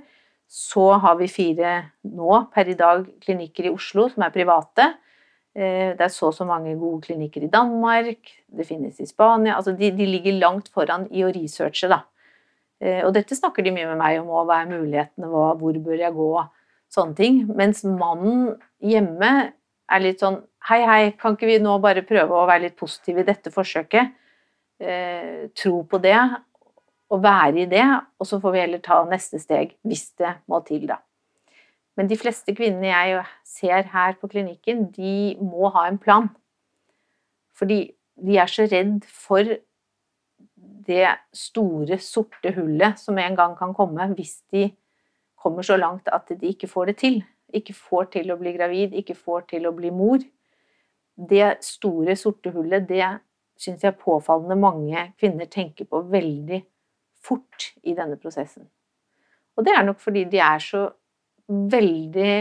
så 0.47 0.93
har 1.03 1.17
vi 1.19 1.27
fire 1.27 1.71
nå 2.07 2.43
per 2.53 2.69
i 2.71 2.77
dag 2.77 3.03
klinikker 3.23 3.67
i 3.67 3.73
Oslo 3.73 4.07
som 4.11 4.23
er 4.23 4.35
private 4.35 4.93
det 5.57 6.03
er 6.05 6.11
så 6.13 6.27
og 6.29 6.35
så 6.37 6.45
mange 6.45 6.75
gode 6.77 7.01
klinikker 7.07 7.47
i 7.47 7.49
Danmark, 7.49 8.29
det 8.53 8.67
finnes 8.67 8.99
i 9.01 9.07
Spania 9.09 9.55
altså 9.57 9.73
de, 9.73 9.89
de 9.95 10.05
ligger 10.05 10.37
langt 10.37 10.69
foran 10.69 11.07
i 11.09 11.23
å 11.25 11.31
researche, 11.33 11.89
da. 11.89 12.03
Eh, 12.83 13.01
og 13.05 13.13
dette 13.15 13.37
snakker 13.37 13.65
de 13.65 13.73
mye 13.73 13.87
med 13.89 13.99
meg 13.99 14.19
om, 14.21 14.29
hva 14.29 14.61
er 14.61 14.69
mulighetene, 14.69 15.29
hva, 15.31 15.49
hvor 15.57 15.79
bør 15.81 16.03
jeg 16.03 16.13
gå, 16.13 16.29
sånne 16.93 17.17
ting. 17.17 17.39
Mens 17.57 17.83
mannen 17.87 18.51
hjemme 18.83 19.31
er 19.87 20.03
litt 20.03 20.23
sånn 20.23 20.43
Hei, 20.67 20.81
hei, 20.83 21.03
kan 21.15 21.37
ikke 21.37 21.47
vi 21.47 21.61
nå 21.63 21.77
bare 21.79 22.01
prøve 22.03 22.35
å 22.35 22.47
være 22.49 22.65
litt 22.65 22.73
positive 22.75 23.21
i 23.21 23.27
dette 23.29 23.53
forsøket? 23.53 24.09
Eh, 24.83 25.45
tro 25.55 25.77
på 25.87 25.99
det, 26.03 26.17
og 27.07 27.21
være 27.23 27.61
i 27.61 27.69
det, 27.71 27.85
og 28.19 28.27
så 28.27 28.41
får 28.43 28.51
vi 28.51 28.63
heller 28.65 28.81
ta 28.83 28.97
neste 29.07 29.39
steg 29.39 29.77
hvis 29.87 30.09
det 30.19 30.33
må 30.51 30.59
til, 30.67 30.83
da. 30.89 30.99
Men 31.97 32.09
de 32.09 32.17
fleste 32.19 32.53
kvinnene 32.53 32.91
jeg 32.91 33.23
ser 33.47 33.87
her 33.93 34.17
på 34.21 34.29
klinikken, 34.29 34.91
de 34.93 35.37
må 35.41 35.71
ha 35.73 35.87
en 35.89 35.97
plan. 35.97 36.29
Fordi 37.57 37.87
de 38.21 38.37
er 38.37 38.49
så 38.49 38.67
redd 38.69 39.05
for 39.09 39.57
det 40.87 41.07
store, 41.35 41.97
sorte 41.99 42.53
hullet 42.55 43.01
som 43.01 43.17
en 43.19 43.35
gang 43.35 43.55
kan 43.57 43.73
komme 43.75 44.05
hvis 44.13 44.39
de 44.53 44.69
kommer 45.37 45.65
så 45.65 45.77
langt 45.77 46.07
at 46.13 46.29
de 46.29 46.53
ikke 46.53 46.69
får 46.69 46.91
det 46.91 46.97
til. 47.01 47.19
Ikke 47.53 47.73
får 47.73 48.11
til 48.17 48.31
å 48.31 48.37
bli 48.39 48.53
gravid, 48.55 48.93
ikke 48.93 49.15
får 49.15 49.47
til 49.53 49.67
å 49.67 49.73
bli 49.75 49.91
mor. 49.93 50.21
Det 51.17 51.57
store, 51.65 52.15
sorte 52.19 52.53
hullet, 52.53 52.85
det 52.87 53.07
syns 53.57 53.83
jeg 53.83 53.97
påfallende 53.97 54.57
mange 54.59 55.07
kvinner 55.17 55.49
tenker 55.49 55.89
på 55.89 56.03
veldig 56.11 56.61
fort 57.25 57.71
i 57.83 57.95
denne 57.97 58.19
prosessen. 58.21 58.67
Og 59.57 59.65
det 59.65 59.73
er 59.73 59.85
nok 59.87 60.01
fordi 60.03 60.27
de 60.29 60.41
er 60.43 60.61
så 60.61 60.83
veldig 61.47 62.33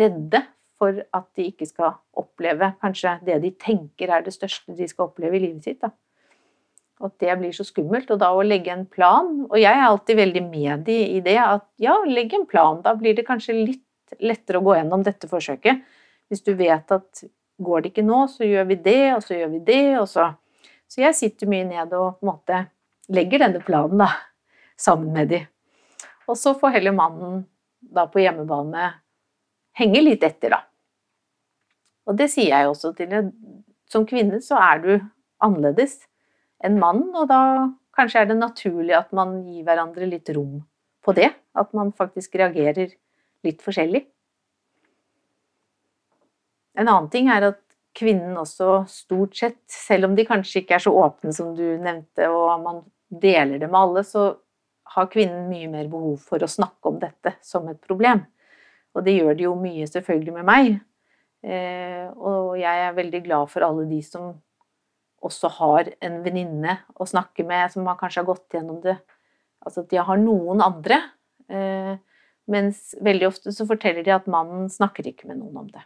redde 0.00 0.42
for 0.80 1.00
at 1.16 1.26
de 1.36 1.48
ikke 1.50 1.68
skal 1.68 1.98
oppleve 2.16 2.70
kanskje 2.80 3.18
det 3.26 3.40
de 3.42 3.50
tenker 3.60 4.12
er 4.12 4.24
det 4.24 4.32
største 4.34 4.76
de 4.76 4.88
skal 4.88 5.10
oppleve 5.10 5.36
i 5.36 5.42
livet 5.44 5.66
sitt. 5.66 5.80
Da. 5.82 5.92
At 7.04 7.16
det 7.20 7.36
blir 7.40 7.52
så 7.56 7.64
skummelt. 7.64 8.10
Og 8.12 8.20
da 8.20 8.30
å 8.32 8.44
legge 8.44 8.72
en 8.72 8.86
plan 8.88 9.28
Og 9.48 9.56
jeg 9.56 9.72
er 9.72 9.86
alltid 9.86 10.18
veldig 10.18 10.42
med 10.48 10.88
i 10.92 11.20
det 11.24 11.36
at 11.40 11.66
ja, 11.80 11.96
legg 12.04 12.34
en 12.36 12.48
plan. 12.48 12.80
Da 12.84 12.94
blir 12.96 13.16
det 13.16 13.28
kanskje 13.28 13.56
litt 13.56 14.16
lettere 14.20 14.58
å 14.58 14.64
gå 14.66 14.74
gjennom 14.76 15.04
dette 15.06 15.28
forsøket. 15.30 15.84
Hvis 16.30 16.44
du 16.46 16.52
vet 16.58 16.92
at 16.92 17.24
går 17.60 17.82
det 17.82 17.92
ikke 17.92 18.06
nå, 18.06 18.24
så 18.32 18.46
gjør 18.46 18.68
vi 18.70 18.76
det, 18.82 19.14
og 19.14 19.22
så 19.24 19.36
gjør 19.36 19.52
vi 19.56 19.64
det, 19.66 19.86
og 20.00 20.08
så 20.08 20.32
Så 20.90 21.04
jeg 21.04 21.14
sitter 21.14 21.46
mye 21.46 21.62
ned 21.62 21.92
og 21.94 22.16
på 22.18 22.26
en 22.26 22.28
måte 22.32 22.56
legger 23.14 23.44
denne 23.44 23.60
planen 23.62 24.00
da, 24.02 24.08
sammen 24.74 25.12
med 25.14 25.28
de. 25.30 25.38
Og 26.26 26.34
så 26.34 26.50
får 26.58 26.72
heller 26.74 26.96
mannen 26.96 27.44
da 27.80 28.06
på 28.10 28.22
hjemmebane 28.22 28.90
henger 29.78 30.04
litt 30.04 30.24
etter, 30.26 30.54
da. 30.54 30.60
Og 32.08 32.16
det 32.18 32.30
sier 32.32 32.52
jeg 32.52 32.70
også 32.70 32.92
til 32.96 33.10
deg. 33.10 33.32
Som 33.90 34.06
kvinne 34.06 34.38
så 34.44 34.58
er 34.62 34.82
du 34.84 34.90
annerledes 35.42 35.96
enn 36.62 36.78
mann, 36.78 37.08
og 37.16 37.26
da 37.30 37.40
kanskje 37.96 38.22
er 38.22 38.30
det 38.30 38.38
naturlig 38.38 38.94
at 38.94 39.10
man 39.16 39.40
gir 39.48 39.64
hverandre 39.66 40.06
litt 40.06 40.30
rom 40.36 40.60
på 41.04 41.14
det. 41.16 41.32
At 41.58 41.72
man 41.74 41.90
faktisk 41.96 42.36
reagerer 42.38 42.92
litt 43.46 43.64
forskjellig. 43.64 44.04
En 46.78 46.86
annen 46.86 47.10
ting 47.10 47.30
er 47.32 47.48
at 47.50 47.60
kvinnen 47.96 48.36
også 48.38 48.84
stort 48.88 49.34
sett, 49.36 49.58
selv 49.70 50.06
om 50.06 50.14
de 50.14 50.26
kanskje 50.28 50.62
ikke 50.62 50.76
er 50.78 50.84
så 50.84 50.92
åpne 50.94 51.34
som 51.34 51.50
du 51.56 51.64
nevnte, 51.82 52.28
og 52.30 52.62
man 52.62 52.84
deler 53.10 53.58
det 53.58 53.66
med 53.66 53.80
alle, 53.80 54.04
så 54.06 54.28
har 54.94 55.08
kvinnen 55.12 55.48
mye 55.50 55.70
mer 55.70 55.88
behov 55.90 56.22
for 56.26 56.42
å 56.42 56.50
snakke 56.50 56.90
om 56.90 56.98
dette 57.02 57.36
som 57.46 57.68
et 57.70 57.80
problem. 57.84 58.24
Og 58.96 59.04
det 59.06 59.16
gjør 59.16 59.36
det 59.38 59.46
jo 59.46 59.56
mye 59.58 59.86
selvfølgelig 59.86 60.34
med 60.40 60.48
meg. 60.48 60.70
Eh, 61.46 62.06
og 62.18 62.56
jeg 62.60 62.86
er 62.86 62.96
veldig 62.96 63.22
glad 63.24 63.52
for 63.52 63.64
alle 63.64 63.86
de 63.88 64.00
som 64.04 64.32
også 65.24 65.50
har 65.60 65.92
en 66.04 66.18
venninne 66.24 66.78
å 66.96 67.06
snakke 67.08 67.44
med, 67.46 67.70
som 67.72 67.86
kanskje 67.86 68.22
har 68.22 68.28
gått 68.28 68.56
gjennom 68.56 68.80
det. 68.84 68.96
Altså 69.64 69.84
at 69.84 69.92
de 69.92 70.00
har 70.00 70.20
noen 70.20 70.64
andre. 70.64 71.00
Eh, 71.50 71.94
mens 72.50 72.94
veldig 73.04 73.28
ofte 73.28 73.54
så 73.54 73.66
forteller 73.68 74.04
de 74.06 74.14
at 74.14 74.28
mannen 74.30 74.68
snakker 74.72 75.06
ikke 75.10 75.28
med 75.30 75.38
noen 75.42 75.64
om 75.64 75.70
det. 75.70 75.84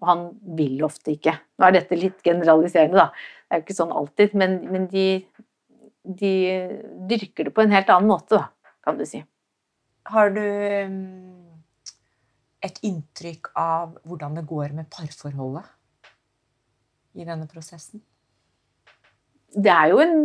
Og 0.00 0.08
han 0.08 0.22
vil 0.56 0.80
ofte 0.86 1.12
ikke. 1.12 1.34
Nå 1.60 1.66
er 1.66 1.76
dette 1.76 1.98
litt 1.98 2.22
generaliserende, 2.24 3.02
da. 3.02 3.10
Det 3.12 3.52
er 3.52 3.60
jo 3.60 3.66
ikke 3.66 3.80
sånn 3.82 3.96
alltid. 4.00 4.36
Men, 4.38 4.56
men 4.72 4.86
de, 4.88 5.06
de 6.04 6.34
dyrker 7.10 7.48
det 7.48 7.54
på 7.54 7.64
en 7.64 7.74
helt 7.74 7.90
annen 7.92 8.10
måte, 8.10 8.38
da, 8.38 8.76
kan 8.84 8.98
du 8.98 9.04
si. 9.08 9.20
Har 10.10 10.32
du 10.32 10.40
mm, 10.40 11.60
et 12.66 12.80
inntrykk 12.86 13.52
av 13.58 13.98
hvordan 14.08 14.38
det 14.40 14.48
går 14.48 14.72
med 14.78 14.88
parforholdet? 14.92 15.68
i 17.14 17.26
denne 17.26 17.48
prosessen? 17.50 18.02
Det 19.50 19.70
er 19.72 19.90
jo 19.90 20.00
en 20.02 20.20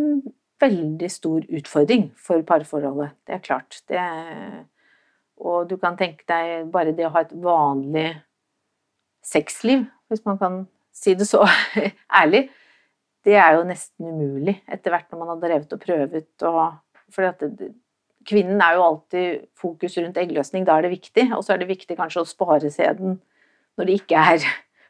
veldig 0.62 1.10
stor 1.12 1.46
utfordring 1.58 2.08
for 2.18 2.44
parforholdet. 2.48 3.16
Det 3.28 3.36
er 3.38 3.44
klart. 3.44 3.80
Det, 3.90 4.02
og 5.42 5.70
du 5.70 5.78
kan 5.82 5.98
tenke 5.98 6.28
deg 6.30 6.70
bare 6.74 6.94
det 6.96 7.08
å 7.08 7.14
ha 7.16 7.26
et 7.26 7.34
vanlig 7.34 8.10
sexliv, 9.26 9.88
hvis 10.08 10.22
man 10.28 10.38
kan 10.38 10.60
si 10.94 11.16
det 11.18 11.28
så 11.28 11.42
ærlig, 12.22 12.46
det 13.26 13.36
er 13.42 13.58
jo 13.58 13.66
nesten 13.68 14.12
umulig 14.12 14.60
etter 14.72 14.94
hvert 14.94 15.10
når 15.12 15.22
man 15.22 15.32
har 15.34 15.42
drevet 15.42 15.74
og 15.74 15.82
prøvet 15.82 16.46
og 16.46 17.74
kvinnen 18.26 18.62
er 18.62 18.78
jo 18.78 18.86
alltid 18.86 19.46
fokus 19.58 19.98
rundt 20.00 20.18
eggløsning, 20.18 20.66
da 20.66 20.78
er 20.78 20.88
det 20.88 20.96
viktig. 20.96 21.28
Og 21.38 21.44
så 21.46 21.54
er 21.54 21.62
det 21.62 21.70
viktig 21.70 21.98
kanskje 21.98 22.24
å 22.24 22.30
spare 22.30 22.72
sæden 22.74 23.20
når 23.78 23.90
det 23.90 23.98
ikke 24.02 24.22
er 24.34 24.46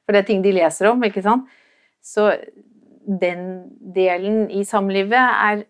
For 0.05 0.13
det 0.13 0.19
er 0.21 0.27
ting 0.27 0.43
de 0.45 0.51
leser 0.53 0.85
om, 0.91 1.01
ikke 1.01 1.23
sant. 1.25 1.47
Så 2.05 2.27
den 3.05 3.71
delen 3.95 4.51
i 4.53 4.61
samlivet 4.67 5.17
er 5.17 5.63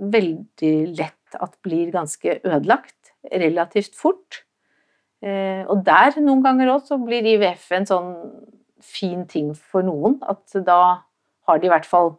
veldig 0.00 0.72
lett 0.98 1.36
at 1.38 1.54
blir 1.62 1.92
ganske 1.94 2.40
ødelagt 2.40 3.12
relativt 3.30 3.94
fort. 3.94 4.40
Eh, 5.22 5.62
og 5.70 5.84
der 5.86 6.18
noen 6.18 6.42
ganger 6.42 6.72
òg 6.74 6.88
så 6.88 6.98
blir 6.98 7.28
IVF 7.36 7.68
en 7.76 7.86
sånn 7.86 8.10
fin 8.82 9.22
ting 9.30 9.52
for 9.54 9.86
noen. 9.86 10.18
At 10.26 10.50
da 10.66 11.04
har 11.50 11.60
de 11.60 11.68
i 11.68 11.72
hvert 11.72 11.88
fall 11.88 12.14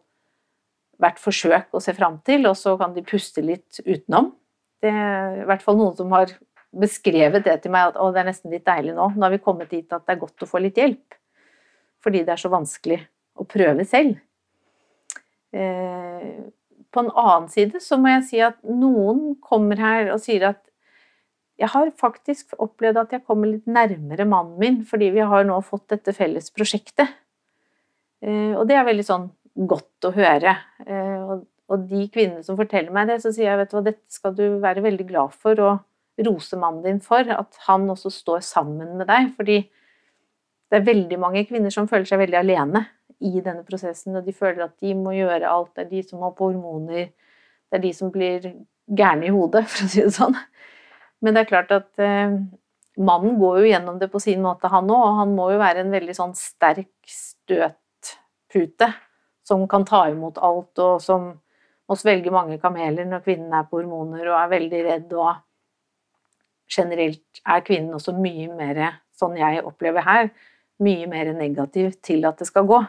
vært 1.01 1.19
forsøk 1.21 1.73
å 1.73 1.81
se 1.81 1.95
fram 1.97 2.19
til, 2.27 2.45
og 2.49 2.55
så 2.59 2.75
kan 2.77 2.93
de 2.93 3.03
puste 3.05 3.41
litt 3.43 3.81
utenom. 3.85 4.31
Det 4.81 4.91
er 4.91 5.41
i 5.41 5.47
hvert 5.49 5.63
fall 5.65 5.79
noen 5.79 5.97
som 5.97 6.13
har 6.13 6.33
beskrevet 6.71 7.43
det 7.45 7.57
til 7.63 7.73
meg 7.73 7.91
at 7.91 7.97
det 8.15 8.21
er 8.21 8.29
nesten 8.29 8.53
litt 8.53 8.67
deilig 8.67 8.95
nå. 8.95 9.09
Nå 9.15 9.25
har 9.25 9.33
vi 9.33 9.43
kommet 9.43 9.73
dit 9.73 9.91
at 9.91 10.05
det 10.05 10.15
er 10.15 10.21
godt 10.21 10.45
å 10.45 10.49
få 10.49 10.61
litt 10.63 10.79
hjelp. 10.79 11.17
Fordi 12.01 12.23
det 12.25 12.33
er 12.33 12.41
så 12.41 12.51
vanskelig 12.53 13.01
å 13.37 13.45
prøve 13.49 13.85
selv. 13.89 14.17
Eh, 15.51 16.37
på 16.91 17.03
en 17.03 17.11
annen 17.11 17.47
side 17.51 17.81
så 17.83 17.99
må 17.99 18.13
jeg 18.15 18.27
si 18.29 18.41
at 18.43 18.59
noen 18.67 19.35
kommer 19.43 19.79
her 19.79 20.13
og 20.13 20.21
sier 20.23 20.47
at 20.53 20.61
jeg 21.61 21.69
har 21.69 21.91
faktisk 21.99 22.55
opplevd 22.63 22.97
at 23.03 23.11
jeg 23.13 23.25
kommer 23.27 23.51
litt 23.51 23.67
nærmere 23.69 24.25
mannen 24.25 24.57
min 24.59 24.79
fordi 24.87 25.11
vi 25.13 25.25
har 25.33 25.45
nå 25.45 25.59
fått 25.65 25.91
dette 25.93 26.15
felles 26.17 26.49
prosjektet. 26.55 27.11
Eh, 28.21 28.53
og 28.55 28.67
det 28.69 28.77
er 28.77 28.87
veldig 28.87 29.05
sånn 29.07 29.29
godt 29.67 30.07
å 30.07 30.13
høre. 30.15 30.55
Eh, 30.85 31.39
og 31.71 31.85
de 31.87 32.05
kvinnene 32.11 32.43
som 32.43 32.57
forteller 32.59 32.91
meg 32.93 33.09
det, 33.09 33.21
så 33.23 33.31
sier 33.31 33.51
jeg 33.51 33.61
vet 33.61 33.71
du 33.71 33.77
hva, 33.77 33.85
dette 33.85 34.11
skal 34.11 34.35
du 34.35 34.43
være 34.63 34.83
veldig 34.83 35.07
glad 35.07 35.35
for 35.35 35.59
og 35.63 36.25
rose 36.27 36.57
mannen 36.59 36.83
din 36.83 36.99
for. 37.03 37.27
At 37.31 37.59
han 37.67 37.87
også 37.91 38.11
står 38.13 38.43
sammen 38.45 38.97
med 38.99 39.07
deg. 39.09 39.31
Fordi 39.37 39.61
det 40.71 40.79
er 40.79 40.87
veldig 40.87 41.19
mange 41.19 41.45
kvinner 41.47 41.73
som 41.73 41.87
føler 41.89 42.07
seg 42.07 42.21
veldig 42.21 42.39
alene 42.41 42.85
i 43.21 43.41
denne 43.43 43.63
prosessen, 43.67 44.15
og 44.17 44.25
de 44.25 44.33
føler 44.33 44.63
at 44.65 44.77
de 44.81 44.95
må 44.97 45.13
gjøre 45.13 45.49
alt. 45.49 45.73
Det 45.75 45.85
er 45.85 45.91
de 45.91 46.03
som 46.07 46.23
har 46.25 46.31
på 46.37 46.47
hormoner, 46.49 47.11
det 47.69 47.77
er 47.77 47.83
de 47.83 47.91
som 47.93 48.11
blir 48.13 48.47
gærne 48.87 49.27
i 49.27 49.33
hodet, 49.33 49.65
for 49.71 49.85
å 49.85 49.91
si 49.91 50.01
det 50.01 50.15
sånn. 50.15 50.37
Men 51.21 51.35
det 51.35 51.43
er 51.43 51.51
klart 51.51 51.73
at 51.75 52.01
eh, 52.01 52.33
mannen 52.97 53.37
går 53.39 53.61
jo 53.61 53.69
gjennom 53.69 53.99
det 54.01 54.09
på 54.11 54.21
sin 54.23 54.41
måte, 54.43 54.71
han 54.73 54.89
òg, 54.89 55.03
og 55.05 55.19
han 55.21 55.35
må 55.37 55.51
jo 55.53 55.61
være 55.61 55.83
en 55.83 55.93
veldig 55.93 56.17
sånn 56.17 56.33
sterk 56.39 56.89
støtpute 58.51 58.93
som 59.43 59.67
kan 59.67 59.85
ta 59.85 60.09
imot 60.09 60.37
alt, 60.37 60.77
og 60.79 61.01
som 61.01 61.31
må 61.89 61.95
svelge 61.97 62.31
mange 62.31 62.59
kameler 62.59 63.05
når 63.05 63.23
kvinnen 63.23 63.53
er 63.53 63.67
på 63.67 63.79
hormoner 63.79 64.27
og 64.29 64.37
er 64.37 64.51
veldig 64.51 64.83
redd, 64.85 65.13
og 65.13 65.35
generelt 66.71 67.41
er 67.45 67.63
kvinnen 67.65 67.93
også 67.93 68.13
mye 68.15 68.47
mer, 68.53 69.01
sånn 69.17 69.35
jeg 69.37 69.63
opplever 69.65 70.01
her, 70.05 70.29
mye 70.81 71.07
mer 71.07 71.33
negativ 71.33 71.97
til 72.01 72.25
at 72.25 72.39
det 72.39 72.47
skal 72.47 72.67
gå. 72.69 72.79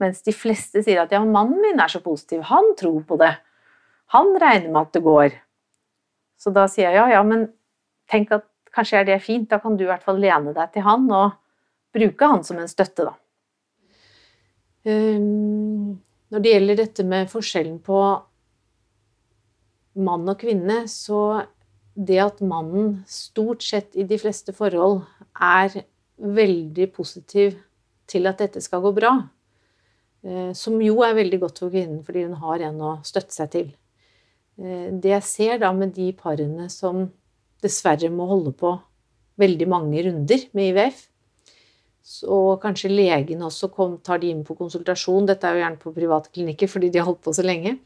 Mens 0.00 0.22
de 0.22 0.32
fleste 0.32 0.82
sier 0.82 1.02
at 1.02 1.12
ja, 1.12 1.22
mannen 1.24 1.60
min 1.62 1.80
er 1.80 1.90
så 1.90 2.00
positiv, 2.02 2.42
han 2.42 2.74
tror 2.78 3.02
på 3.06 3.18
det. 3.20 3.34
Han 4.12 4.34
regner 4.36 4.70
med 4.70 4.80
at 4.82 4.94
det 4.94 5.02
går. 5.02 5.34
Så 6.38 6.50
da 6.54 6.66
sier 6.68 6.90
jeg 6.90 6.98
ja, 7.00 7.08
ja, 7.16 7.22
men 7.26 7.48
tenk 8.10 8.32
at 8.34 8.46
kanskje 8.74 9.02
er 9.02 9.08
det 9.08 9.22
fint, 9.22 9.48
da 9.50 9.60
kan 9.62 9.76
du 9.76 9.84
i 9.84 9.90
hvert 9.90 10.04
fall 10.04 10.20
lene 10.20 10.54
deg 10.56 10.72
til 10.74 10.84
han 10.86 11.08
og 11.12 11.36
bruke 11.92 12.28
han 12.28 12.42
som 12.44 12.60
en 12.60 12.70
støtte, 12.70 13.04
da. 13.04 13.16
Um, 14.82 15.98
når 16.32 16.42
det 16.42 16.52
gjelder 16.54 16.78
dette 16.80 17.04
med 17.06 17.30
forskjellen 17.30 17.78
på 17.84 17.98
mann 20.02 20.30
og 20.32 20.38
kvinne, 20.40 20.82
så 20.88 21.44
det 21.94 22.18
at 22.24 22.40
mannen 22.40 23.02
stort 23.06 23.62
sett 23.62 23.94
i 23.94 24.06
de 24.08 24.16
fleste 24.18 24.54
forhold 24.56 25.02
er 25.36 25.84
veldig 26.16 26.88
positiv 26.96 27.58
til 28.08 28.26
at 28.30 28.40
dette 28.40 28.62
skal 28.64 28.82
gå 28.82 28.94
bra, 28.96 29.12
Eh, 30.22 30.52
som 30.54 30.78
jo 30.78 31.00
er 31.02 31.16
veldig 31.18 31.40
godt 31.42 31.60
for 31.64 31.72
kvinnen, 31.72 32.02
fordi 32.06 32.22
hun 32.28 32.38
har 32.38 32.62
en 32.68 32.78
å 32.78 32.92
støtte 33.06 33.34
seg 33.34 33.50
til. 33.50 33.72
Eh, 34.60 34.88
det 34.94 35.16
jeg 35.16 35.26
ser 35.26 35.62
da 35.62 35.72
med 35.74 35.94
de 35.96 36.12
parene 36.14 36.68
som 36.70 37.08
dessverre 37.62 38.10
må 38.10 38.28
holde 38.30 38.52
på 38.54 38.76
veldig 39.42 39.66
mange 39.70 40.04
runder 40.06 40.46
med 40.54 40.70
IVF, 40.70 41.06
og 42.26 42.60
kanskje 42.62 42.90
legene 42.92 43.46
også 43.46 43.70
kom, 43.74 43.96
tar 44.04 44.22
de 44.22 44.30
inn 44.32 44.44
på 44.46 44.56
konsultasjon, 44.58 45.26
dette 45.28 45.48
er 45.48 45.56
jo 45.56 45.64
gjerne 45.64 45.82
på 45.82 45.94
private 45.96 46.32
klinikker 46.34 46.70
fordi 46.70 46.90
de 46.92 47.00
har 47.00 47.08
holdt 47.08 47.22
på 47.24 47.34
så 47.36 47.44
lenge, 47.46 47.76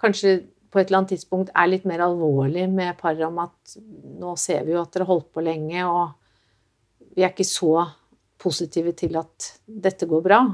kanskje 0.00 0.40
på 0.70 0.78
et 0.78 0.86
eller 0.86 1.00
annet 1.00 1.14
tidspunkt 1.16 1.50
er 1.58 1.70
litt 1.70 1.86
mer 1.88 2.04
alvorlig 2.04 2.68
med 2.70 2.98
paret 3.00 3.26
om 3.26 3.40
at 3.42 3.76
nå 4.20 4.36
ser 4.38 4.62
vi 4.66 4.76
jo 4.76 4.82
at 4.84 4.92
dere 4.94 5.06
har 5.06 5.14
holdt 5.16 5.32
på 5.34 5.42
lenge, 5.42 5.86
og 5.86 7.14
vi 7.16 7.24
er 7.24 7.32
ikke 7.32 7.48
så 7.48 7.88
positive 8.40 8.94
til 8.96 9.18
at 9.18 9.54
dette 9.66 10.06
går 10.08 10.22
bra 10.24 10.44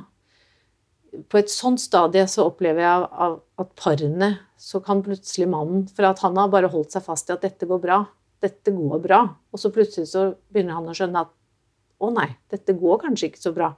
på 1.31 1.41
et 1.41 1.53
sånt 1.53 1.81
stadie 1.81 2.27
så 2.31 2.47
opplever 2.51 2.85
jeg 2.85 3.07
at 3.63 3.73
parene 3.79 4.31
så 4.61 4.81
kan 4.85 5.03
plutselig 5.05 5.49
mannen 5.51 5.87
For 5.93 6.09
at 6.09 6.21
han 6.25 6.37
har 6.41 6.51
bare 6.53 6.71
holdt 6.73 6.97
seg 6.97 7.05
fast 7.07 7.31
i 7.31 7.35
at 7.37 7.45
dette 7.45 7.69
går 7.69 7.81
bra. 7.83 8.01
Dette 8.43 8.73
går 8.75 9.03
bra. 9.05 9.21
Og 9.53 9.61
så 9.61 9.73
plutselig 9.73 10.11
så 10.13 10.29
begynner 10.53 10.79
han 10.79 10.89
å 10.89 10.97
skjønne 10.97 11.25
at 11.25 11.33
å 12.03 12.11
nei, 12.13 12.29
dette 12.53 12.77
går 12.77 13.01
kanskje 13.05 13.31
ikke 13.31 13.43
så 13.43 13.53
bra. 13.57 13.73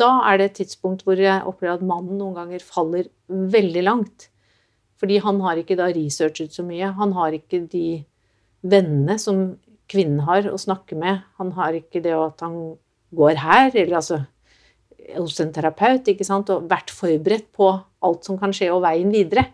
Da 0.00 0.10
er 0.28 0.38
det 0.38 0.46
et 0.48 0.58
tidspunkt 0.62 1.04
hvor 1.06 1.20
jeg 1.20 1.44
opplever 1.48 1.78
at 1.78 1.86
mannen 1.86 2.18
noen 2.20 2.36
ganger 2.36 2.64
faller 2.64 3.08
veldig 3.28 3.84
langt. 3.84 4.28
Fordi 5.00 5.18
han 5.24 5.40
har 5.42 5.58
ikke 5.58 5.76
da 5.78 5.90
researchet 5.92 6.54
så 6.54 6.64
mye. 6.66 6.92
Han 6.98 7.14
har 7.16 7.34
ikke 7.36 7.64
de 7.70 8.02
vennene 8.62 9.18
som 9.20 9.56
kvinnen 9.90 10.22
har 10.28 10.46
å 10.48 10.60
snakke 10.60 10.96
med. 10.98 11.24
Han 11.40 11.52
har 11.56 11.76
ikke 11.76 12.02
det 12.04 12.14
at 12.16 12.44
han 12.44 12.76
går 13.12 13.40
her, 13.42 13.72
eller 13.74 13.98
altså 13.98 14.22
hos 15.16 15.40
en 15.42 15.52
terapeut 15.52 16.06
ikke 16.08 16.24
sant? 16.24 16.52
og 16.54 16.68
vært 16.70 16.92
forberedt 16.94 17.50
på 17.54 17.72
alt 18.06 18.28
som 18.28 18.38
kan 18.40 18.54
skje, 18.54 18.70
og 18.72 18.84
veien 18.86 19.12
videre. 19.12 19.50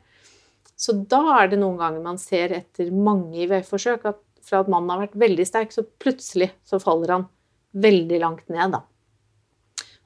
Så 0.78 0.94
da 1.10 1.22
er 1.40 1.50
det 1.50 1.58
noen 1.58 1.80
ganger 1.80 2.04
man 2.04 2.20
ser 2.22 2.52
etter 2.54 2.92
mange 2.94 3.40
IVF-forsøk 3.46 4.06
at 4.06 4.20
fra 4.48 4.62
at 4.62 4.70
mannen 4.70 4.92
har 4.92 5.02
vært 5.02 5.18
veldig 5.18 5.46
sterk, 5.48 5.74
så 5.74 5.84
plutselig 6.00 6.52
så 6.66 6.80
faller 6.80 7.16
han 7.16 7.26
veldig 7.72 8.20
langt 8.22 8.48
ned, 8.52 8.76
da. 8.76 8.84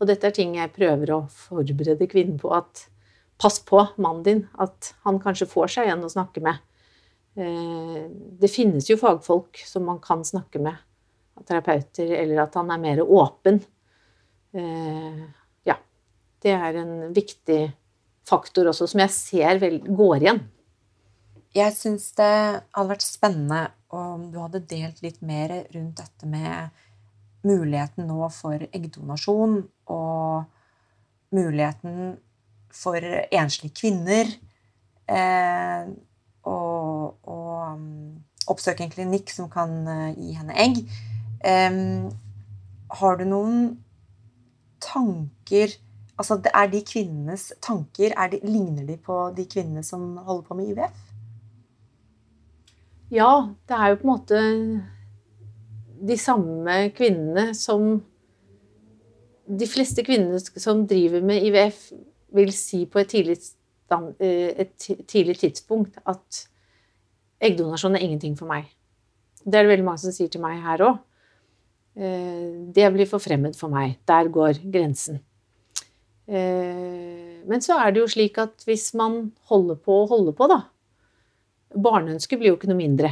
Og 0.00 0.08
dette 0.10 0.26
er 0.28 0.34
ting 0.34 0.56
jeg 0.58 0.74
prøver 0.74 1.12
å 1.14 1.20
forberede 1.30 2.08
kvinnen 2.10 2.40
på. 2.40 2.50
at 2.54 2.88
Pass 3.42 3.58
på 3.66 3.80
mannen 3.98 4.22
din, 4.22 4.40
at 4.62 4.92
han 5.06 5.18
kanskje 5.22 5.50
får 5.50 5.70
seg 5.74 5.88
en 5.90 6.04
å 6.06 6.10
snakke 6.10 6.42
med. 6.44 6.60
Eh, 7.34 8.06
det 8.38 8.50
finnes 8.52 8.86
jo 8.90 8.98
fagfolk 9.00 9.62
som 9.66 9.86
man 9.88 9.98
kan 10.02 10.22
snakke 10.26 10.60
med, 10.62 10.76
terapeuter, 11.48 12.12
eller 12.20 12.44
at 12.44 12.58
han 12.60 12.70
er 12.70 12.82
mer 12.82 13.02
åpen 13.02 13.62
Eh, 14.52 15.22
ja. 15.64 15.76
Det 16.42 16.52
er 16.52 16.80
en 16.82 17.12
viktig 17.14 17.60
faktor 18.28 18.70
også, 18.72 18.88
som 18.90 19.02
jeg 19.02 19.14
ser 19.14 19.62
vel 19.62 19.80
går 19.86 20.16
igjen. 20.26 20.42
Jeg 21.52 21.74
syns 21.76 22.12
det 22.16 22.32
hadde 22.72 22.88
vært 22.88 23.04
spennende 23.04 23.62
om 23.92 24.30
du 24.32 24.38
hadde 24.40 24.64
delt 24.68 25.02
litt 25.04 25.20
mer 25.24 25.52
rundt 25.74 26.00
dette 26.00 26.28
med 26.28 26.84
muligheten 27.46 28.06
nå 28.08 28.28
for 28.34 28.62
eggdonasjon 28.70 29.60
og 29.90 30.44
muligheten 31.34 32.16
for 32.72 33.04
enslige 33.32 33.74
kvinner 33.76 34.28
eh, 35.10 35.88
og, 36.48 37.18
og 37.28 37.76
um, 37.76 37.86
oppsøke 38.50 38.84
en 38.86 38.92
klinikk 38.92 39.30
som 39.30 39.50
kan 39.52 39.74
uh, 39.86 40.08
gi 40.16 40.32
henne 40.34 40.56
egg. 40.58 40.80
Eh, 41.44 41.78
har 43.02 43.16
du 43.18 43.24
noen 43.28 43.64
tanker 44.82 45.78
Altså, 46.20 46.36
er 46.54 46.68
de 46.70 46.82
kvinnenes 46.86 47.48
tanker 47.64 48.12
de, 48.30 48.38
Ligner 48.44 48.84
de 48.86 48.98
på 49.00 49.14
de 49.34 49.46
kvinnene 49.48 49.82
som 49.82 50.18
holder 50.22 50.42
på 50.44 50.54
med 50.54 50.68
IVF? 50.68 50.98
Ja, 53.10 53.48
det 53.68 53.78
er 53.78 53.88
jo 53.88 53.96
på 53.96 54.06
en 54.06 54.10
måte 54.12 54.42
de 56.02 56.16
samme 56.18 56.78
kvinnene 56.96 57.52
som 57.56 58.00
De 59.42 59.66
fleste 59.66 60.04
kvinnene 60.06 60.38
som 60.40 60.84
driver 60.88 61.20
med 61.26 61.42
IVF, 61.44 61.78
vil 62.32 62.52
si 62.54 62.84
på 62.88 63.00
et 63.02 63.08
tidlig, 63.10 63.34
et 63.90 64.86
tidlig 65.10 65.34
tidspunkt 65.40 65.98
at 66.08 66.38
eggdonasjon 67.42 67.98
er 67.98 68.04
ingenting 68.06 68.36
for 68.38 68.48
meg. 68.48 68.70
Det 69.42 69.58
er 69.58 69.66
det 69.66 69.72
veldig 69.74 69.84
mange 69.84 70.00
som 70.00 70.14
sier 70.14 70.30
til 70.32 70.40
meg 70.40 70.62
her 70.62 70.84
òg. 70.86 71.02
Eh, 71.98 72.70
det 72.72 72.86
blir 72.94 73.10
for 73.10 73.20
fremmed 73.20 73.58
for 73.58 73.74
meg. 73.74 73.98
Der 74.08 74.30
går 74.32 74.62
grensen. 74.62 75.20
Eh, 76.30 77.42
men 77.44 77.60
så 77.60 77.76
er 77.82 77.92
det 77.92 78.04
jo 78.04 78.12
slik 78.14 78.38
at 78.40 78.62
hvis 78.64 78.92
man 78.96 79.34
holder 79.50 79.76
på 79.76 80.04
og 80.04 80.14
holder 80.14 80.38
på, 80.38 80.48
da 80.48 80.62
Barneønsket 81.72 82.38
blir 82.38 82.52
jo 82.52 82.56
ikke 82.58 82.68
noe 82.70 82.78
mindre. 82.78 83.10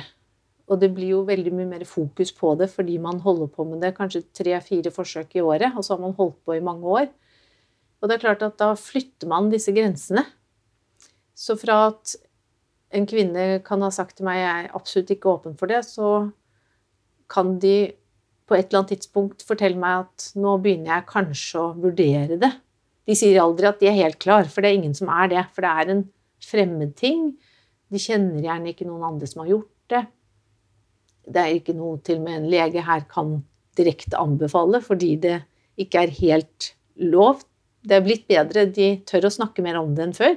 Og 0.70 0.78
det 0.78 0.92
blir 0.94 1.16
jo 1.16 1.24
veldig 1.26 1.52
mye 1.56 1.68
mer 1.72 1.85
fokus 1.88 2.30
på 2.37 2.52
det 2.59 2.70
fordi 2.70 2.96
man 3.02 3.18
holder 3.24 3.50
på 3.50 3.66
med 3.66 3.83
det 3.83 3.96
kanskje 3.96 4.22
tre-fire 4.37 4.92
forsøk 4.94 5.35
i 5.37 5.42
året, 5.42 5.74
og 5.74 5.83
så 5.83 5.96
har 5.96 6.02
man 6.04 6.16
holdt 6.18 6.38
på 6.46 6.54
i 6.54 6.64
mange 6.64 6.87
år. 6.87 7.09
Og 8.00 8.09
det 8.09 8.16
er 8.16 8.22
klart 8.22 8.44
at 8.46 8.59
da 8.61 8.72
flytter 8.78 9.28
man 9.28 9.50
disse 9.52 9.74
grensene. 9.76 10.22
Så 11.35 11.56
fra 11.59 11.88
at 11.90 12.14
en 12.94 13.06
kvinne 13.06 13.61
kan 13.66 13.83
ha 13.85 13.90
sagt 13.94 14.16
til 14.18 14.26
meg 14.28 14.40
jeg 14.40 14.52
er 14.52 14.76
absolutt 14.76 15.11
ikke 15.14 15.33
åpen 15.35 15.59
for 15.59 15.70
det, 15.70 15.83
så 15.87 16.30
kan 17.30 17.59
de 17.62 17.92
på 18.50 18.56
et 18.56 18.66
eller 18.66 18.80
annet 18.80 18.96
tidspunkt 18.96 19.44
fortelle 19.46 19.78
meg 19.78 20.06
at 20.06 20.30
nå 20.38 20.56
begynner 20.62 20.96
jeg 20.96 21.11
kanskje 21.11 21.61
å 21.62 21.74
vurdere 21.78 22.38
det. 22.40 22.50
De 23.06 23.14
sier 23.18 23.38
aldri 23.42 23.68
at 23.68 23.78
de 23.83 23.88
er 23.90 23.98
helt 23.98 24.18
klar, 24.22 24.48
for 24.50 24.62
det 24.62 24.70
er 24.70 24.80
ingen 24.80 24.96
som 24.96 25.11
er 25.14 25.30
det. 25.30 25.44
For 25.54 25.66
det 25.66 25.70
er 25.70 25.92
en 25.92 26.02
fremmed 26.42 26.96
ting. 26.98 27.28
De 27.90 28.00
kjenner 28.02 28.42
gjerne 28.42 28.72
ikke 28.72 28.88
noen 28.88 29.06
andre 29.12 29.28
som 29.30 29.44
har 29.44 29.52
gjort 29.52 29.70
det. 29.92 30.02
Det 31.31 31.43
er 31.43 31.57
ikke 31.57 31.77
noe 31.79 32.01
til 32.05 32.19
og 32.19 32.27
med 32.27 32.40
en 32.40 32.51
lege 32.51 32.83
her 32.85 33.07
kan 33.11 33.38
direkte 33.79 34.19
anbefale, 34.19 34.81
fordi 34.83 35.14
det 35.23 35.38
ikke 35.81 36.05
er 36.05 36.14
helt 36.21 36.73
lov. 37.01 37.45
Det 37.87 37.97
er 37.97 38.05
blitt 38.05 38.27
bedre, 38.29 38.66
de 38.66 38.93
tør 39.09 39.29
å 39.29 39.35
snakke 39.35 39.64
mer 39.64 39.79
om 39.81 39.95
det 39.97 40.09
enn 40.09 40.16
før. 40.16 40.35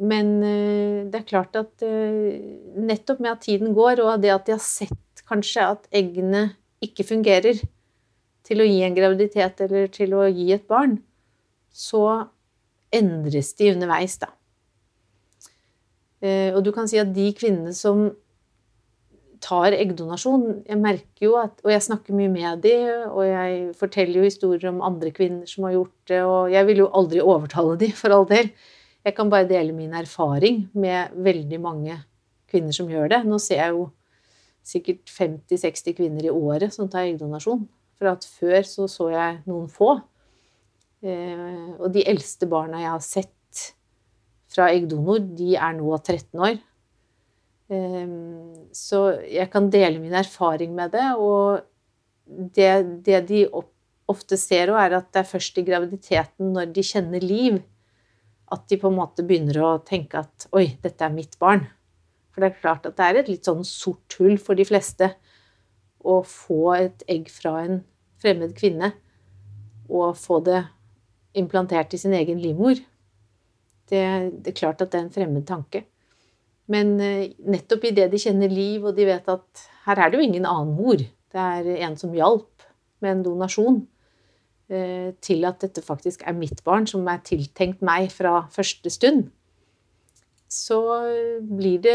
Men 0.00 0.32
eh, 0.42 1.04
det 1.12 1.20
er 1.20 1.28
klart 1.28 1.56
at 1.60 1.84
eh, 1.84 2.40
nettopp 2.80 3.20
med 3.20 3.34
at 3.34 3.44
tiden 3.44 3.74
går, 3.76 4.00
og 4.04 4.24
det 4.24 4.32
at 4.32 4.48
de 4.48 4.56
har 4.56 4.64
sett 4.64 5.24
kanskje 5.28 5.66
at 5.76 5.86
eggene 5.94 6.48
ikke 6.82 7.06
fungerer 7.06 7.60
til 8.46 8.62
å 8.62 8.66
gi 8.66 8.80
en 8.82 8.96
graviditet 8.96 9.60
eller 9.66 9.90
til 9.92 10.16
å 10.16 10.24
gi 10.32 10.48
et 10.56 10.64
barn, 10.68 10.96
så 11.70 12.32
endres 12.90 13.52
de 13.60 13.70
underveis, 13.74 14.16
da. 14.18 14.32
Eh, 16.24 16.50
og 16.56 16.64
du 16.64 16.72
kan 16.74 16.88
si 16.90 16.98
at 17.00 17.12
de 17.14 17.28
kvinnene 17.36 17.72
som 17.76 18.08
tar 19.40 19.72
eggdonasjon 19.72 20.44
Jeg 20.68 20.78
merker 20.80 21.24
jo 21.24 21.36
at 21.40 21.62
Og 21.64 21.70
jeg 21.72 21.84
snakker 21.86 22.16
mye 22.16 22.30
med 22.32 22.62
de, 22.64 22.74
og 23.08 23.22
jeg 23.26 23.70
forteller 23.78 24.20
jo 24.20 24.26
historier 24.28 24.68
om 24.70 24.82
andre 24.84 25.12
kvinner 25.16 25.48
som 25.48 25.66
har 25.66 25.78
gjort 25.78 25.96
det, 26.12 26.20
og 26.24 26.52
jeg 26.52 26.68
vil 26.68 26.84
jo 26.84 26.90
aldri 27.00 27.24
overtale 27.24 27.78
de, 27.80 27.90
for 27.96 28.14
all 28.14 28.28
del. 28.28 28.52
Jeg 29.04 29.16
kan 29.16 29.30
bare 29.32 29.48
dele 29.48 29.72
min 29.72 29.94
erfaring 29.96 30.66
med 30.76 31.16
veldig 31.16 31.60
mange 31.62 31.96
kvinner 32.50 32.76
som 32.76 32.90
gjør 32.90 33.08
det. 33.14 33.22
Nå 33.24 33.38
ser 33.40 33.62
jeg 33.62 33.76
jo 33.76 33.88
sikkert 34.66 35.08
50-60 35.08 35.96
kvinner 35.96 36.26
i 36.26 36.32
året 36.32 36.74
som 36.74 36.88
tar 36.90 37.08
eggdonasjon. 37.08 37.64
For 38.00 38.12
at 38.12 38.24
før 38.24 38.64
så 38.68 38.88
så 38.88 39.10
jeg 39.12 39.40
noen 39.48 39.68
få. 39.72 39.94
Eh, 41.00 41.70
og 41.78 41.88
de 41.94 42.04
eldste 42.08 42.48
barna 42.48 42.82
jeg 42.82 42.92
har 42.92 43.04
sett 43.04 43.64
fra 44.50 44.68
eggdonor, 44.74 45.22
de 45.36 45.54
er 45.56 45.76
nå 45.78 45.94
13 45.96 46.42
år. 46.44 46.58
Eh, 47.70 48.14
så 48.76 49.02
jeg 49.24 49.50
kan 49.52 49.70
dele 49.72 50.02
min 50.02 50.16
erfaring 50.16 50.74
med 50.76 50.94
det. 50.96 51.08
Og 51.18 51.60
det, 52.56 52.72
det 53.06 53.24
de 53.30 53.44
ofte 54.10 54.38
ser, 54.40 54.72
er 54.74 54.96
at 54.98 55.10
det 55.14 55.22
er 55.22 55.32
først 55.32 55.58
i 55.60 55.66
graviditeten, 55.66 56.52
når 56.54 56.72
de 56.74 56.86
kjenner 56.86 57.24
liv, 57.24 57.60
at 58.50 58.66
de 58.70 58.78
på 58.82 58.90
en 58.90 58.98
måte 58.98 59.22
begynner 59.26 59.60
å 59.62 59.74
tenke 59.86 60.24
at 60.24 60.48
oi, 60.56 60.72
dette 60.82 61.06
er 61.06 61.14
mitt 61.14 61.36
barn. 61.42 61.68
For 62.30 62.42
det 62.42 62.50
er 62.50 62.62
klart 62.62 62.88
at 62.88 62.96
det 62.98 63.06
er 63.06 63.20
et 63.20 63.30
litt 63.30 63.46
sånn 63.46 63.62
sort 63.66 64.18
hull 64.18 64.36
for 64.42 64.58
de 64.58 64.66
fleste 64.66 65.12
å 66.00 66.20
få 66.26 66.74
et 66.78 67.04
egg 67.10 67.30
fra 67.30 67.60
en 67.62 67.82
fremmed 68.20 68.54
kvinne 68.56 68.92
og 69.90 70.18
få 70.18 70.40
det 70.46 70.62
implantert 71.38 71.94
i 71.94 72.00
sin 72.00 72.14
egen 72.16 72.40
livmor. 72.42 72.78
Det, 73.90 74.02
det, 74.42 74.52
er 74.52 74.58
klart 74.58 74.82
at 74.82 74.92
det 74.92 74.98
er 74.98 75.06
en 75.06 75.14
fremmed 75.14 75.46
tanke. 75.46 75.84
Men 76.70 76.96
eh, 77.02 77.30
nettopp 77.50 77.88
i 77.88 77.94
det 77.96 78.10
de 78.12 78.20
kjenner 78.20 78.52
liv, 78.52 78.84
og 78.86 78.94
de 78.96 79.08
vet 79.08 79.30
at 79.32 79.64
her 79.86 79.98
er 79.98 80.10
det 80.10 80.20
jo 80.20 80.26
ingen 80.26 80.46
annen 80.46 80.76
mor, 80.78 81.00
det 81.00 81.46
er 81.46 81.86
en 81.86 81.96
som 81.98 82.14
hjalp 82.14 82.68
med 83.02 83.14
en 83.14 83.24
donasjon, 83.26 83.80
Eh, 84.70 85.10
til 85.18 85.42
at 85.48 85.58
dette 85.64 85.82
faktisk 85.82 86.22
er 86.30 86.36
mitt 86.38 86.60
barn, 86.62 86.84
som 86.86 87.08
er 87.10 87.18
tiltenkt 87.26 87.80
meg 87.82 88.06
fra 88.14 88.44
første 88.54 88.90
stund, 88.94 89.24
så 90.46 90.78
blir 91.42 91.80
det 91.82 91.94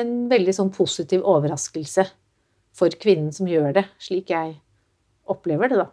en 0.00 0.14
veldig 0.30 0.54
sånn 0.56 0.70
positiv 0.72 1.20
overraskelse 1.28 2.06
for 2.72 2.96
kvinnen 2.96 3.28
som 3.36 3.50
gjør 3.50 3.76
det, 3.76 3.84
slik 4.00 4.32
jeg 4.32 4.54
opplever 5.28 5.68
det, 5.68 5.82
da. 5.82 5.90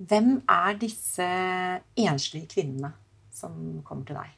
Hvem 0.00 0.32
er 0.48 0.80
disse 0.80 1.28
enslige 2.00 2.48
kvinnene 2.56 2.94
som 3.36 3.82
kommer 3.84 4.08
til 4.08 4.16
deg? 4.16 4.32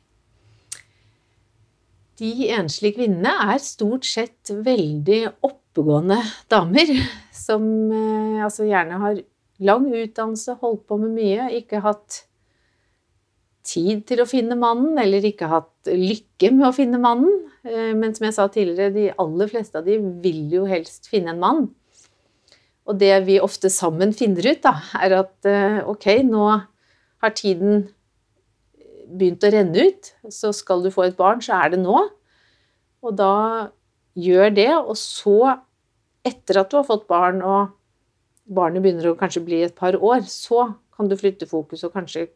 De 2.17 2.51
enslige 2.57 2.97
kvinnene 2.97 3.33
er 3.53 3.63
stort 3.63 4.07
sett 4.09 4.51
veldig 4.51 5.21
oppegående 5.45 6.19
damer 6.53 6.93
som 7.37 7.67
eh, 7.93 8.45
altså 8.45 8.69
gjerne 8.69 9.01
har 9.03 9.19
lang 9.67 9.89
utdannelse, 9.93 10.57
holdt 10.61 10.87
på 10.89 10.99
med 11.01 11.15
mye, 11.17 11.51
ikke 11.61 11.83
hatt 11.85 12.23
tid 13.67 14.05
til 14.09 14.23
å 14.23 14.29
finne 14.29 14.57
mannen, 14.59 14.95
eller 15.01 15.25
ikke 15.27 15.49
hatt 15.51 15.91
lykke 15.91 16.53
med 16.55 16.69
å 16.69 16.75
finne 16.77 17.01
mannen. 17.03 17.43
Eh, 17.67 17.93
men 17.99 18.15
som 18.17 18.29
jeg 18.29 18.37
sa 18.37 18.47
tidligere, 18.53 18.95
de 18.95 19.09
aller 19.23 19.51
fleste 19.51 19.81
av 19.81 19.89
de 19.89 19.99
vil 20.23 20.47
jo 20.55 20.65
helst 20.71 21.11
finne 21.11 21.35
en 21.35 21.43
mann. 21.43 21.67
Og 22.87 23.01
det 23.01 23.13
vi 23.27 23.41
ofte 23.43 23.71
sammen 23.73 24.15
finner 24.15 24.53
ut, 24.53 24.63
da, 24.63 24.77
er 25.03 25.19
at 25.25 25.49
eh, 25.51 25.81
ok, 25.85 26.09
nå 26.29 26.47
har 26.53 27.35
tiden 27.35 27.89
begynt 29.07 29.45
å 29.47 29.53
renne 29.53 29.87
ut, 29.89 30.13
så 30.33 30.53
skal 30.57 30.83
du 30.85 30.91
få 30.95 31.07
et 31.07 31.19
barn, 31.19 31.43
så 31.45 31.61
er 31.61 31.75
det 31.75 31.81
nå. 31.83 32.01
Og 33.07 33.17
da 33.19 33.71
gjør 34.19 34.53
det, 34.57 34.71
og 34.79 34.97
så, 34.99 35.57
etter 36.27 36.63
at 36.63 36.73
du 36.73 36.79
har 36.81 36.89
fått 36.89 37.07
barn 37.11 37.43
og 37.45 37.75
barnet 38.47 38.83
begynner 38.83 39.11
å 39.11 39.19
kanskje 39.19 39.45
bli 39.47 39.63
et 39.67 39.77
par 39.77 39.97
år, 39.99 40.25
så 40.31 40.69
kan 40.97 41.11
du 41.11 41.17
flytte 41.19 41.49
fokus 41.51 41.85
og 41.87 41.95
kanskje 41.97 42.29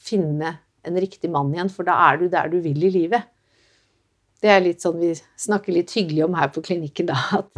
finne 0.00 0.56
en 0.86 0.96
riktig 0.96 1.30
mann 1.32 1.52
igjen, 1.54 1.70
for 1.72 1.86
da 1.86 1.96
er 2.08 2.20
du 2.20 2.28
der 2.32 2.50
du 2.52 2.58
vil 2.64 2.84
i 2.86 2.92
livet. 2.92 3.28
Det 4.40 4.48
er 4.48 4.62
litt 4.64 4.80
sånn 4.80 5.00
vi 5.00 5.12
snakker 5.16 5.74
litt 5.76 5.92
hyggelig 5.92 6.24
om 6.24 6.36
her 6.38 6.48
på 6.52 6.62
klinikken, 6.64 7.10
da. 7.10 7.42
At 7.42 7.50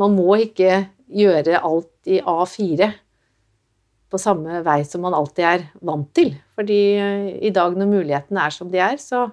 man 0.00 0.16
må 0.16 0.34
ikke 0.44 0.84
gjøre 1.10 1.62
alt 1.64 2.10
i 2.10 2.20
A4 2.20 2.90
på 4.10 4.18
samme 4.20 4.60
vei 4.66 4.80
som 4.86 5.04
man 5.06 5.14
alltid 5.16 5.46
er 5.46 5.68
vant 5.86 6.08
til. 6.16 6.34
Fordi 6.58 6.80
eh, 6.98 7.28
i 7.46 7.54
dag 7.54 7.76
når 7.78 7.92
mulighetene 7.92 8.42
er 8.46 8.56
som 8.56 8.72
de 8.72 8.82
er, 8.82 8.98
så 9.02 9.28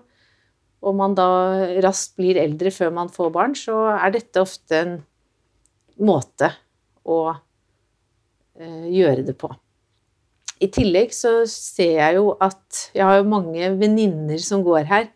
og 0.87 0.93
man 0.93 1.15
da 1.17 1.25
raskt 1.81 2.19
blir 2.19 2.37
eldre 2.37 2.69
før 2.71 2.91
man 2.93 3.09
får 3.09 3.31
barn, 3.33 3.55
så 3.57 3.79
er 3.95 4.13
dette 4.13 4.43
ofte 4.43 4.77
en 4.77 4.91
måte 6.05 6.51
å 7.01 7.17
Eh, 8.57 8.85
gjøre 8.89 9.21
det 9.21 9.35
på. 9.37 9.51
I 10.65 10.67
tillegg 10.73 11.11
så 11.13 11.43
ser 11.51 11.99
jeg 11.99 12.15
jo 12.17 12.31
at 12.41 12.87
jeg 12.95 13.05
har 13.05 13.19
jo 13.19 13.29
mange 13.29 13.69
venninner 13.77 14.41
som 14.41 14.63
går 14.65 14.87
her, 14.89 15.11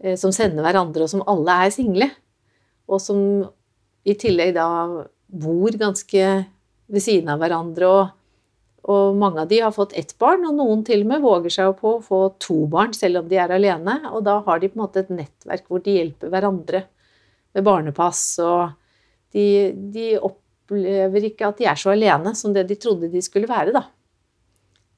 eh, 0.00 0.16
som 0.16 0.32
sender 0.32 0.64
hverandre, 0.64 1.04
og 1.04 1.12
som 1.12 1.24
alle 1.28 1.58
er 1.66 1.74
single. 1.74 2.08
Og 2.88 3.02
som 3.04 3.20
i 4.08 4.14
tillegg 4.16 4.54
da 4.56 4.68
bor 5.28 5.76
ganske 5.76 6.24
ved 6.88 7.04
siden 7.04 7.28
av 7.28 7.42
hverandre. 7.42 7.90
Og, 7.92 8.14
og 8.86 9.16
mange 9.18 9.42
av 9.42 9.48
de 9.50 9.58
har 9.60 9.74
fått 9.74 9.92
ett 9.98 10.14
barn, 10.20 10.46
og 10.46 10.54
noen 10.56 10.84
til 10.86 11.02
og 11.02 11.10
med 11.10 11.24
våger 11.24 11.52
seg 11.52 11.72
på 11.80 11.96
å 11.96 12.04
få 12.04 12.20
to 12.40 12.60
barn 12.70 12.94
selv 12.96 13.22
om 13.22 13.28
de 13.28 13.40
er 13.40 13.52
alene. 13.52 13.98
Og 14.12 14.22
da 14.26 14.38
har 14.46 14.60
de 14.62 14.70
på 14.70 14.78
en 14.78 14.84
måte 14.84 15.02
et 15.02 15.12
nettverk 15.12 15.66
hvor 15.68 15.82
de 15.84 15.96
hjelper 15.98 16.32
hverandre 16.32 16.84
med 17.56 17.66
barnepass. 17.66 18.22
Og 18.44 19.34
de, 19.34 19.46
de 19.92 20.06
opplever 20.16 21.28
ikke 21.30 21.50
at 21.50 21.60
de 21.60 21.68
er 21.68 21.80
så 21.80 21.92
alene 21.92 22.34
som 22.38 22.54
det 22.54 22.68
de 22.70 22.78
trodde 22.80 23.10
de 23.12 23.22
skulle 23.24 23.50
være, 23.50 23.74
da. 23.76 23.84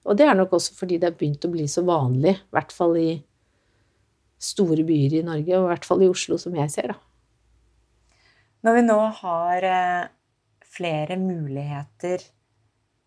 Og 0.09 0.17
det 0.17 0.29
er 0.29 0.37
nok 0.37 0.55
også 0.57 0.77
fordi 0.77 1.01
det 1.01 1.11
er 1.11 1.19
begynt 1.19 1.45
å 1.45 1.53
bli 1.53 1.67
så 1.69 1.83
vanlig, 1.85 2.37
i 2.39 2.55
hvert 2.57 2.73
fall 2.73 2.95
i 3.01 3.11
store 4.41 4.85
byer 4.89 5.19
i 5.19 5.27
Norge, 5.27 5.57
og 5.57 5.67
i 5.67 5.73
hvert 5.75 5.87
fall 5.89 6.05
i 6.05 6.09
Oslo, 6.09 6.39
som 6.41 6.55
jeg 6.57 6.73
ser, 6.73 6.95
da. 6.95 7.01
Når 8.65 8.77
vi 8.77 8.85
nå 8.85 8.99
har 9.21 9.65
eh, 9.65 10.09
flere 10.69 11.17
muligheter 11.21 12.25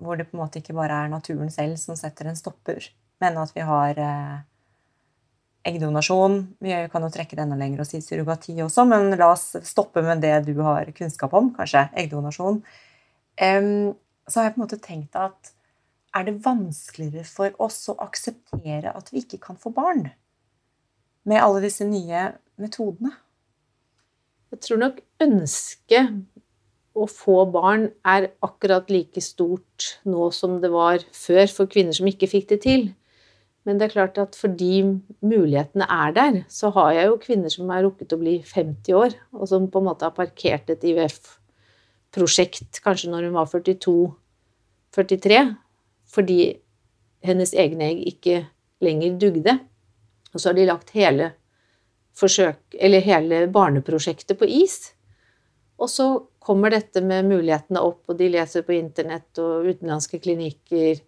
hvor 0.01 0.17
det 0.17 0.29
på 0.29 0.38
en 0.38 0.43
måte 0.43 0.60
ikke 0.62 0.75
bare 0.77 1.03
er 1.03 1.12
naturen 1.12 1.51
selv 1.53 1.77
som 1.82 1.97
setter 1.99 2.29
en 2.29 2.39
stopper, 2.39 2.86
men 3.23 3.38
at 3.39 3.53
vi 3.56 3.63
har 3.65 3.99
eh, 4.01 4.38
eggdonasjon. 5.69 6.39
Vi 6.63 6.75
kan 6.91 7.06
jo 7.06 7.12
trekke 7.13 7.38
det 7.38 7.45
enda 7.45 7.58
lenger 7.60 7.84
og 7.84 7.89
si 7.89 8.01
surrogati 8.03 8.56
også, 8.65 8.86
men 8.89 9.13
la 9.15 9.32
oss 9.32 9.53
stoppe 9.67 10.03
med 10.06 10.23
det 10.23 10.36
du 10.49 10.56
har 10.62 10.91
kunnskap 10.95 11.36
om, 11.39 11.53
kanskje 11.56 11.88
eggdonasjon. 12.03 12.62
Så 13.34 14.39
har 14.39 14.47
jeg 14.47 14.56
på 14.56 14.60
en 14.60 14.65
måte 14.65 14.82
tenkt 14.84 15.15
at 15.19 15.53
er 16.13 16.27
det 16.27 16.43
vanskeligere 16.45 17.25
for 17.25 17.56
oss 17.63 17.79
å 17.89 17.97
akseptere 18.03 18.93
at 18.93 19.10
vi 19.12 19.23
ikke 19.23 19.41
kan 19.41 19.58
få 19.60 19.71
barn 19.73 20.06
med 21.25 21.41
alle 21.41 21.63
disse 21.63 21.88
nye 21.88 22.27
metodene? 22.62 23.15
Jeg 24.53 24.62
tror 24.67 24.82
nok 24.84 24.99
ønsket 25.25 26.19
å 26.93 27.08
få 27.10 27.43
barn 27.49 27.88
er 28.06 28.29
akkurat 28.45 28.89
like 28.93 29.21
stort 29.23 29.97
nå 30.06 30.29
som 30.36 30.60
det 30.62 30.69
var 30.73 31.01
før 31.15 31.47
for 31.49 31.69
kvinner 31.69 31.95
som 31.97 32.10
ikke 32.10 32.29
fikk 32.29 32.51
det 32.51 32.60
til. 32.65 32.91
Men 33.63 33.79
det 33.79 33.88
er 33.88 33.93
klart 33.95 34.19
at 34.19 34.36
fordi 34.36 34.84
mulighetene 35.23 35.88
er 35.88 36.15
der, 36.15 36.39
så 36.51 36.69
har 36.75 36.91
jeg 36.97 37.08
jo 37.08 37.21
kvinner 37.23 37.53
som 37.53 37.69
har 37.71 37.84
rukket 37.86 38.13
å 38.13 38.19
bli 38.19 38.36
50 38.45 38.97
år, 38.99 39.15
og 39.32 39.47
som 39.49 39.69
på 39.71 39.79
en 39.79 39.88
måte 39.88 40.06
har 40.06 40.15
parkert 40.17 40.69
et 40.69 40.84
IVF-prosjekt 40.84 42.82
kanskje 42.84 43.12
når 43.13 43.29
hun 43.29 43.38
var 43.38 43.47
42-43, 43.47 45.39
fordi 46.13 46.39
hennes 47.23 47.56
egne 47.56 47.88
egg 47.93 48.03
ikke 48.12 48.41
lenger 48.84 49.15
dugde. 49.21 49.56
Og 50.34 50.41
så 50.41 50.49
har 50.49 50.58
de 50.58 50.67
lagt 50.67 50.91
hele, 50.97 51.32
forsøk, 52.19 52.60
hele 52.75 53.45
barneprosjektet 53.53 54.38
på 54.38 54.49
is. 54.60 54.91
Og 55.79 55.89
så 55.89 56.08
kommer 56.43 56.73
dette 56.73 57.01
med 57.03 57.29
mulighetene 57.29 57.82
opp, 57.84 58.03
og 58.12 58.19
de 58.19 58.29
leser 58.34 58.65
på 58.67 58.75
internett 58.75 59.39
og 59.41 59.67
utenlandske 59.69 60.19
klinikker, 60.23 60.99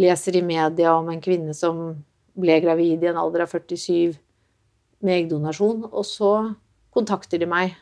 leser 0.00 0.38
i 0.38 0.44
media 0.44 0.96
om 0.98 1.10
en 1.12 1.22
kvinne 1.22 1.54
som 1.54 1.86
ble 2.34 2.58
gravid 2.64 3.04
i 3.04 3.10
en 3.12 3.20
alder 3.20 3.44
av 3.44 3.52
47 3.54 4.16
med 5.04 5.18
eggdonasjon, 5.20 5.84
og 5.90 6.06
så 6.08 6.32
kontakter 6.94 7.42
de 7.42 7.48
meg 7.50 7.74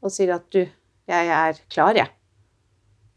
og 0.00 0.12
sier 0.14 0.32
at 0.34 0.46
du, 0.54 0.64
jeg 1.10 1.30
er 1.36 1.60
klar, 1.70 1.94
jeg. 1.98 2.10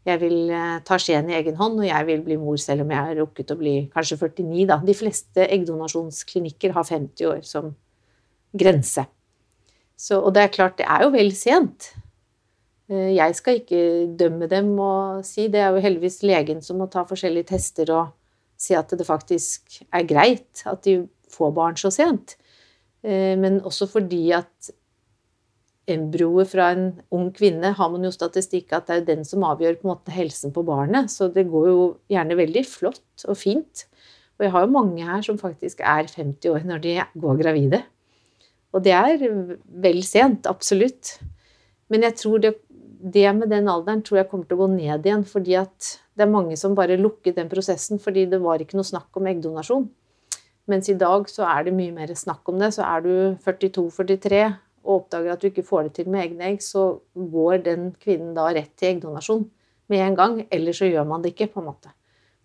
Jeg 0.04 0.20
vil 0.20 0.50
eh, 0.52 0.80
ta 0.84 0.98
skjeen 1.00 1.30
i 1.30 1.36
egen 1.38 1.56
hånd, 1.56 1.78
og 1.80 1.86
jeg 1.88 2.06
vil 2.10 2.22
bli 2.26 2.36
mor 2.36 2.58
selv 2.60 2.84
om 2.84 2.90
jeg 2.92 3.08
har 3.08 3.16
rukket 3.22 3.54
å 3.54 3.56
bli 3.56 3.74
kanskje 3.94 4.18
49, 4.20 4.66
da. 4.68 4.76
De 4.84 4.96
fleste 4.96 5.46
eggdonasjonsklinikker 5.48 6.74
har 6.76 6.84
50 6.84 7.30
år 7.30 7.40
som 7.48 7.72
grense. 8.52 9.06
Så, 9.96 10.18
og 10.18 10.34
det 10.36 10.44
er 10.44 10.52
klart, 10.52 10.76
det 10.76 10.88
er 10.90 11.06
jo 11.06 11.14
vel 11.14 11.32
sent. 11.38 11.94
Eh, 12.90 13.14
jeg 13.16 13.36
skal 13.38 13.60
ikke 13.60 13.82
dømme 14.18 14.48
dem 14.50 14.74
og 14.76 15.24
si 15.24 15.48
Det 15.48 15.60
er 15.62 15.72
jo 15.72 15.80
heldigvis 15.80 16.22
legen 16.22 16.60
som 16.62 16.82
må 16.82 16.88
ta 16.92 17.06
forskjellige 17.08 17.48
tester 17.54 17.92
og 17.94 18.12
si 18.60 18.76
at 18.76 18.92
det 18.92 19.06
faktisk 19.06 19.80
er 19.88 20.04
greit 20.08 20.64
at 20.68 20.84
de 20.84 21.02
får 21.32 21.54
barn 21.56 21.76
så 21.80 21.90
sent. 21.90 22.36
Eh, 23.02 23.34
men 23.40 23.60
også 23.64 23.88
fordi 23.90 24.30
at 24.36 24.72
embryoet 25.90 26.48
fra 26.48 26.70
en 26.72 26.86
ung 27.12 27.28
kvinne 27.36 27.74
har 27.76 27.90
man 27.92 28.04
jo 28.06 28.12
statistikk 28.14 28.72
at 28.72 28.86
det 28.88 28.96
er 28.96 29.08
den 29.08 29.24
som 29.28 29.44
avgjør 29.44 29.80
på 29.80 29.88
en 29.88 29.92
måte 29.92 30.14
helsen 30.14 30.52
på 30.54 30.64
barnet. 30.64 31.10
Så 31.12 31.28
det 31.32 31.48
går 31.50 31.66
jo 31.68 31.80
gjerne 32.12 32.38
veldig 32.38 32.64
flott 32.68 33.26
og 33.28 33.36
fint. 33.36 33.84
Og 34.38 34.46
jeg 34.46 34.54
har 34.54 34.64
jo 34.64 34.72
mange 34.74 35.04
her 35.04 35.20
som 35.22 35.38
faktisk 35.38 35.80
er 35.80 36.08
50 36.08 36.48
år 36.50 36.64
når 36.68 36.84
de 36.84 36.94
går 37.20 37.42
gravide. 37.42 37.82
Og 38.74 38.82
det 38.82 38.94
er 38.96 39.20
vel 39.84 40.00
sent, 40.02 40.48
absolutt. 40.50 41.18
Men 41.92 42.02
jeg 42.08 42.16
tror 42.18 42.40
det, 42.42 42.54
det 43.04 43.26
med 43.36 43.50
den 43.52 43.68
alderen 43.68 44.00
tror 44.04 44.22
jeg 44.22 44.30
kommer 44.30 44.48
til 44.48 44.56
å 44.56 44.64
gå 44.64 44.70
ned 44.72 45.04
igjen, 45.04 45.24
fordi 45.28 45.58
det 45.60 46.24
er 46.24 46.30
mange 46.30 46.56
som 46.56 46.76
bare 46.78 46.96
lukket 46.96 47.36
den 47.36 47.50
prosessen 47.50 48.00
fordi 48.00 48.24
det 48.30 48.40
var 48.40 48.62
ikke 48.62 48.78
noe 48.78 48.88
snakk 48.88 49.18
om 49.20 49.28
eggdonasjon. 49.28 49.88
Mens 50.72 50.88
i 50.88 50.96
dag 50.96 51.26
så 51.28 51.44
er 51.44 51.66
det 51.66 51.74
mye 51.76 51.92
mer 51.92 52.14
snakk 52.16 52.48
om 52.48 52.62
det. 52.62 52.70
Så 52.72 52.84
er 52.86 53.04
du 53.04 53.10
42-43 53.44 54.40
og 54.84 54.94
oppdager 54.94 55.34
at 55.34 55.42
du 55.42 55.50
ikke 55.50 55.66
får 55.66 55.88
det 55.88 55.92
til 55.98 56.08
med 56.12 56.22
egne 56.22 56.48
egg, 56.48 56.62
så 56.64 57.02
går 57.12 57.60
den 57.66 57.90
kvinnen 58.00 58.32
da 58.36 58.46
rett 58.52 58.72
til 58.80 58.94
eggdonasjon 58.94 59.44
med 59.92 60.06
en 60.06 60.16
gang. 60.16 60.40
Eller 60.48 60.76
så 60.76 60.88
gjør 60.88 61.04
man 61.08 61.24
det 61.24 61.34
ikke, 61.34 61.50
på 61.52 61.60
en 61.60 61.68
måte. 61.68 61.92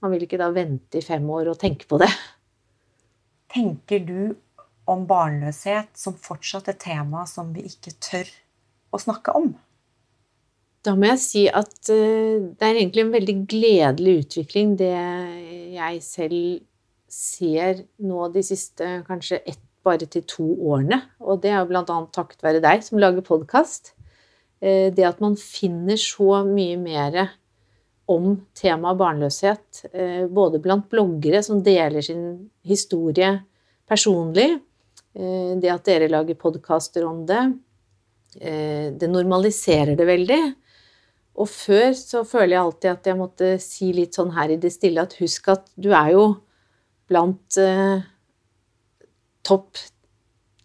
Man 0.03 0.11
vil 0.11 0.27
ikke 0.27 0.39
da 0.39 0.51
vente 0.55 0.99
i 0.99 1.05
fem 1.05 1.23
år 1.31 1.53
og 1.53 1.59
tenke 1.61 1.87
på 1.87 1.99
det. 2.03 2.11
Tenker 3.55 4.03
du 4.03 4.35
om 4.89 5.07
barnløshet 5.07 5.95
som 5.99 6.19
fortsatt 6.19 6.67
et 6.71 6.83
tema 6.83 7.23
som 7.29 7.53
vi 7.55 7.63
ikke 7.71 7.95
tør 8.03 8.35
å 8.91 8.99
snakke 8.99 9.35
om? 9.39 9.53
Da 10.89 10.95
må 10.97 11.05
jeg 11.11 11.21
si 11.21 11.41
at 11.45 11.89
eh, 11.93 12.41
det 12.57 12.65
er 12.65 12.79
egentlig 12.79 13.03
en 13.03 13.13
veldig 13.13 13.33
gledelig 13.51 14.13
utvikling, 14.23 14.71
det 14.79 14.89
jeg 15.75 15.99
selv 16.01 16.37
ser 17.13 17.83
nå 18.01 18.29
de 18.33 18.41
siste 18.45 18.87
kanskje 19.05 19.37
ett 19.43 19.61
bare 19.85 20.07
til 20.09 20.23
to 20.27 20.45
årene. 20.71 20.97
Og 21.21 21.43
det 21.43 21.51
er 21.53 21.61
jo 21.61 21.67
bl.a. 21.69 21.83
takket 22.13 22.41
være 22.43 22.61
deg 22.63 22.81
som 22.83 22.97
lager 22.99 23.21
podkast. 23.25 23.93
Eh, 24.65 24.89
det 24.89 25.05
at 25.05 25.21
man 25.21 25.37
finner 25.39 25.99
så 26.01 26.41
mye 26.47 26.79
mer 26.81 27.19
om 28.09 28.33
temaet 28.57 28.97
barnløshet, 28.97 29.83
eh, 29.93 30.25
både 30.25 30.61
blant 30.63 30.87
bloggere 30.89 31.43
som 31.45 31.61
deler 31.65 32.01
sin 32.05 32.23
historie 32.65 33.35
personlig, 33.89 34.55
det 35.19 35.69
at 35.73 35.87
dere 35.87 36.07
lager 36.11 36.37
podkaster 36.37 37.01
om 37.03 37.23
det, 37.27 37.39
det 38.37 39.07
normaliserer 39.09 39.97
det 39.97 40.05
veldig. 40.05 40.37
Og 41.39 41.47
før 41.47 41.93
så 41.95 42.25
føler 42.27 42.55
jeg 42.55 42.63
alltid 42.63 42.89
at 42.91 43.07
jeg 43.07 43.19
måtte 43.19 43.51
si 43.63 43.93
litt 43.95 44.17
sånn 44.17 44.33
her 44.35 44.51
i 44.51 44.59
det 44.59 44.73
stille 44.75 45.05
at 45.05 45.15
husk 45.21 45.47
at 45.53 45.69
du 45.79 45.93
er 45.95 46.11
jo 46.17 46.25
blant 47.09 47.59
topp 49.47 49.79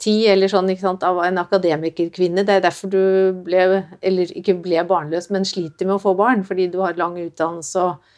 ti 0.05 0.15
eller 0.29 0.51
sånn, 0.51 0.69
ikke 0.73 0.85
sant, 0.85 1.05
av 1.07 1.21
en 1.25 1.41
akademikerkvinne. 1.41 2.45
Det 2.45 2.59
er 2.59 2.65
derfor 2.65 2.91
du 2.93 3.05
ble, 3.47 3.85
eller 4.05 4.33
ikke 4.37 4.57
ble 4.65 4.83
barnløs, 4.89 5.31
men 5.33 5.47
sliter 5.49 5.89
med 5.89 5.97
å 5.97 6.03
få 6.03 6.15
barn, 6.19 6.45
fordi 6.47 6.69
du 6.73 6.81
har 6.83 6.99
lang 6.99 7.17
utdannelse 7.21 7.85
og 7.85 8.11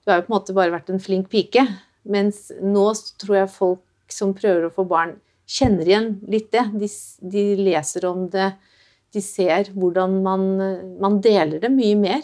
du 0.00 0.10
har 0.10 0.20
jo 0.20 0.26
på 0.26 0.32
en 0.32 0.36
måte 0.38 0.56
bare 0.56 0.74
vært 0.74 0.90
en 0.92 1.02
flink 1.02 1.30
pike. 1.32 1.64
Mens 2.08 2.48
nå 2.60 2.86
tror 3.20 3.42
jeg 3.42 3.52
folk 3.52 4.12
som 4.12 4.32
prøver 4.36 4.66
å 4.66 4.74
få 4.74 4.86
barn, 4.88 5.18
kjenner 5.50 5.88
igjen 5.88 6.10
litt 6.30 6.50
det. 6.54 6.64
De, 6.80 6.88
de 7.32 7.44
leser 7.60 8.06
om 8.08 8.24
det, 8.32 8.52
de 9.14 9.22
ser 9.24 9.72
hvordan 9.74 10.20
man, 10.24 10.44
man 11.02 11.18
deler 11.24 11.62
det 11.62 11.72
mye 11.74 11.96
mer. 11.98 12.22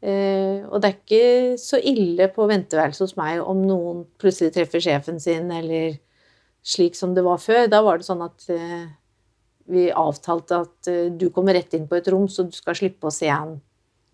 Eh, 0.00 0.64
og 0.64 0.80
det 0.80 0.88
er 0.88 0.94
ikke 0.96 1.58
så 1.60 1.76
ille 1.76 2.30
på 2.32 2.46
venteværelset 2.48 3.04
hos 3.04 3.18
meg 3.18 3.42
om 3.44 3.60
noen 3.68 4.06
plutselig 4.20 4.54
treffer 4.54 4.80
sjefen 4.80 5.20
sin, 5.20 5.50
eller 5.52 5.98
slik 6.64 6.96
som 6.96 7.12
det 7.16 7.24
var 7.26 7.40
før. 7.42 7.66
Da 7.72 7.82
var 7.84 8.00
det 8.00 8.08
sånn 8.08 8.24
at 8.24 8.46
eh, 8.54 8.86
vi 9.70 9.88
avtalte 9.92 10.62
at 10.64 10.90
eh, 10.90 11.10
du 11.12 11.28
kommer 11.34 11.58
rett 11.58 11.76
inn 11.76 11.88
på 11.90 11.98
et 12.00 12.08
rom, 12.12 12.28
så 12.32 12.46
du 12.48 12.56
skal 12.56 12.78
slippe 12.78 13.10
å 13.10 13.14
se 13.14 13.28
igjen 13.28 13.58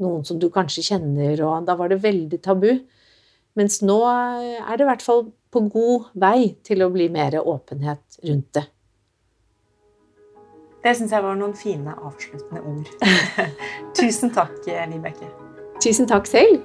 noen 0.02 0.26
som 0.28 0.40
du 0.40 0.50
kanskje 0.52 0.84
kjenner, 0.90 1.40
og 1.46 1.64
da 1.68 1.76
var 1.78 1.88
det 1.88 2.02
veldig 2.02 2.40
tabu. 2.44 2.70
Mens 3.56 3.78
nå 3.80 3.96
er 4.04 4.74
det 4.76 4.84
i 4.84 4.88
hvert 4.90 5.04
fall 5.04 5.22
på 5.48 5.62
god 5.72 6.10
vei 6.20 6.50
til 6.66 6.84
å 6.84 6.90
bli 6.92 7.06
mer 7.08 7.38
åpenhet 7.40 8.18
rundt 8.26 8.50
det. 8.58 8.66
Det 10.86 10.92
syns 10.96 11.12
jeg 11.12 11.22
var 11.24 11.34
noen 11.34 11.54
fine 11.58 11.90
avsluttende 11.98 12.60
ord. 12.62 12.90
Tusen 13.98 14.30
takk, 14.30 14.52
Vibeke. 14.66 15.26
Tusen 15.82 16.06
takk 16.06 16.30
selv. 16.30 16.60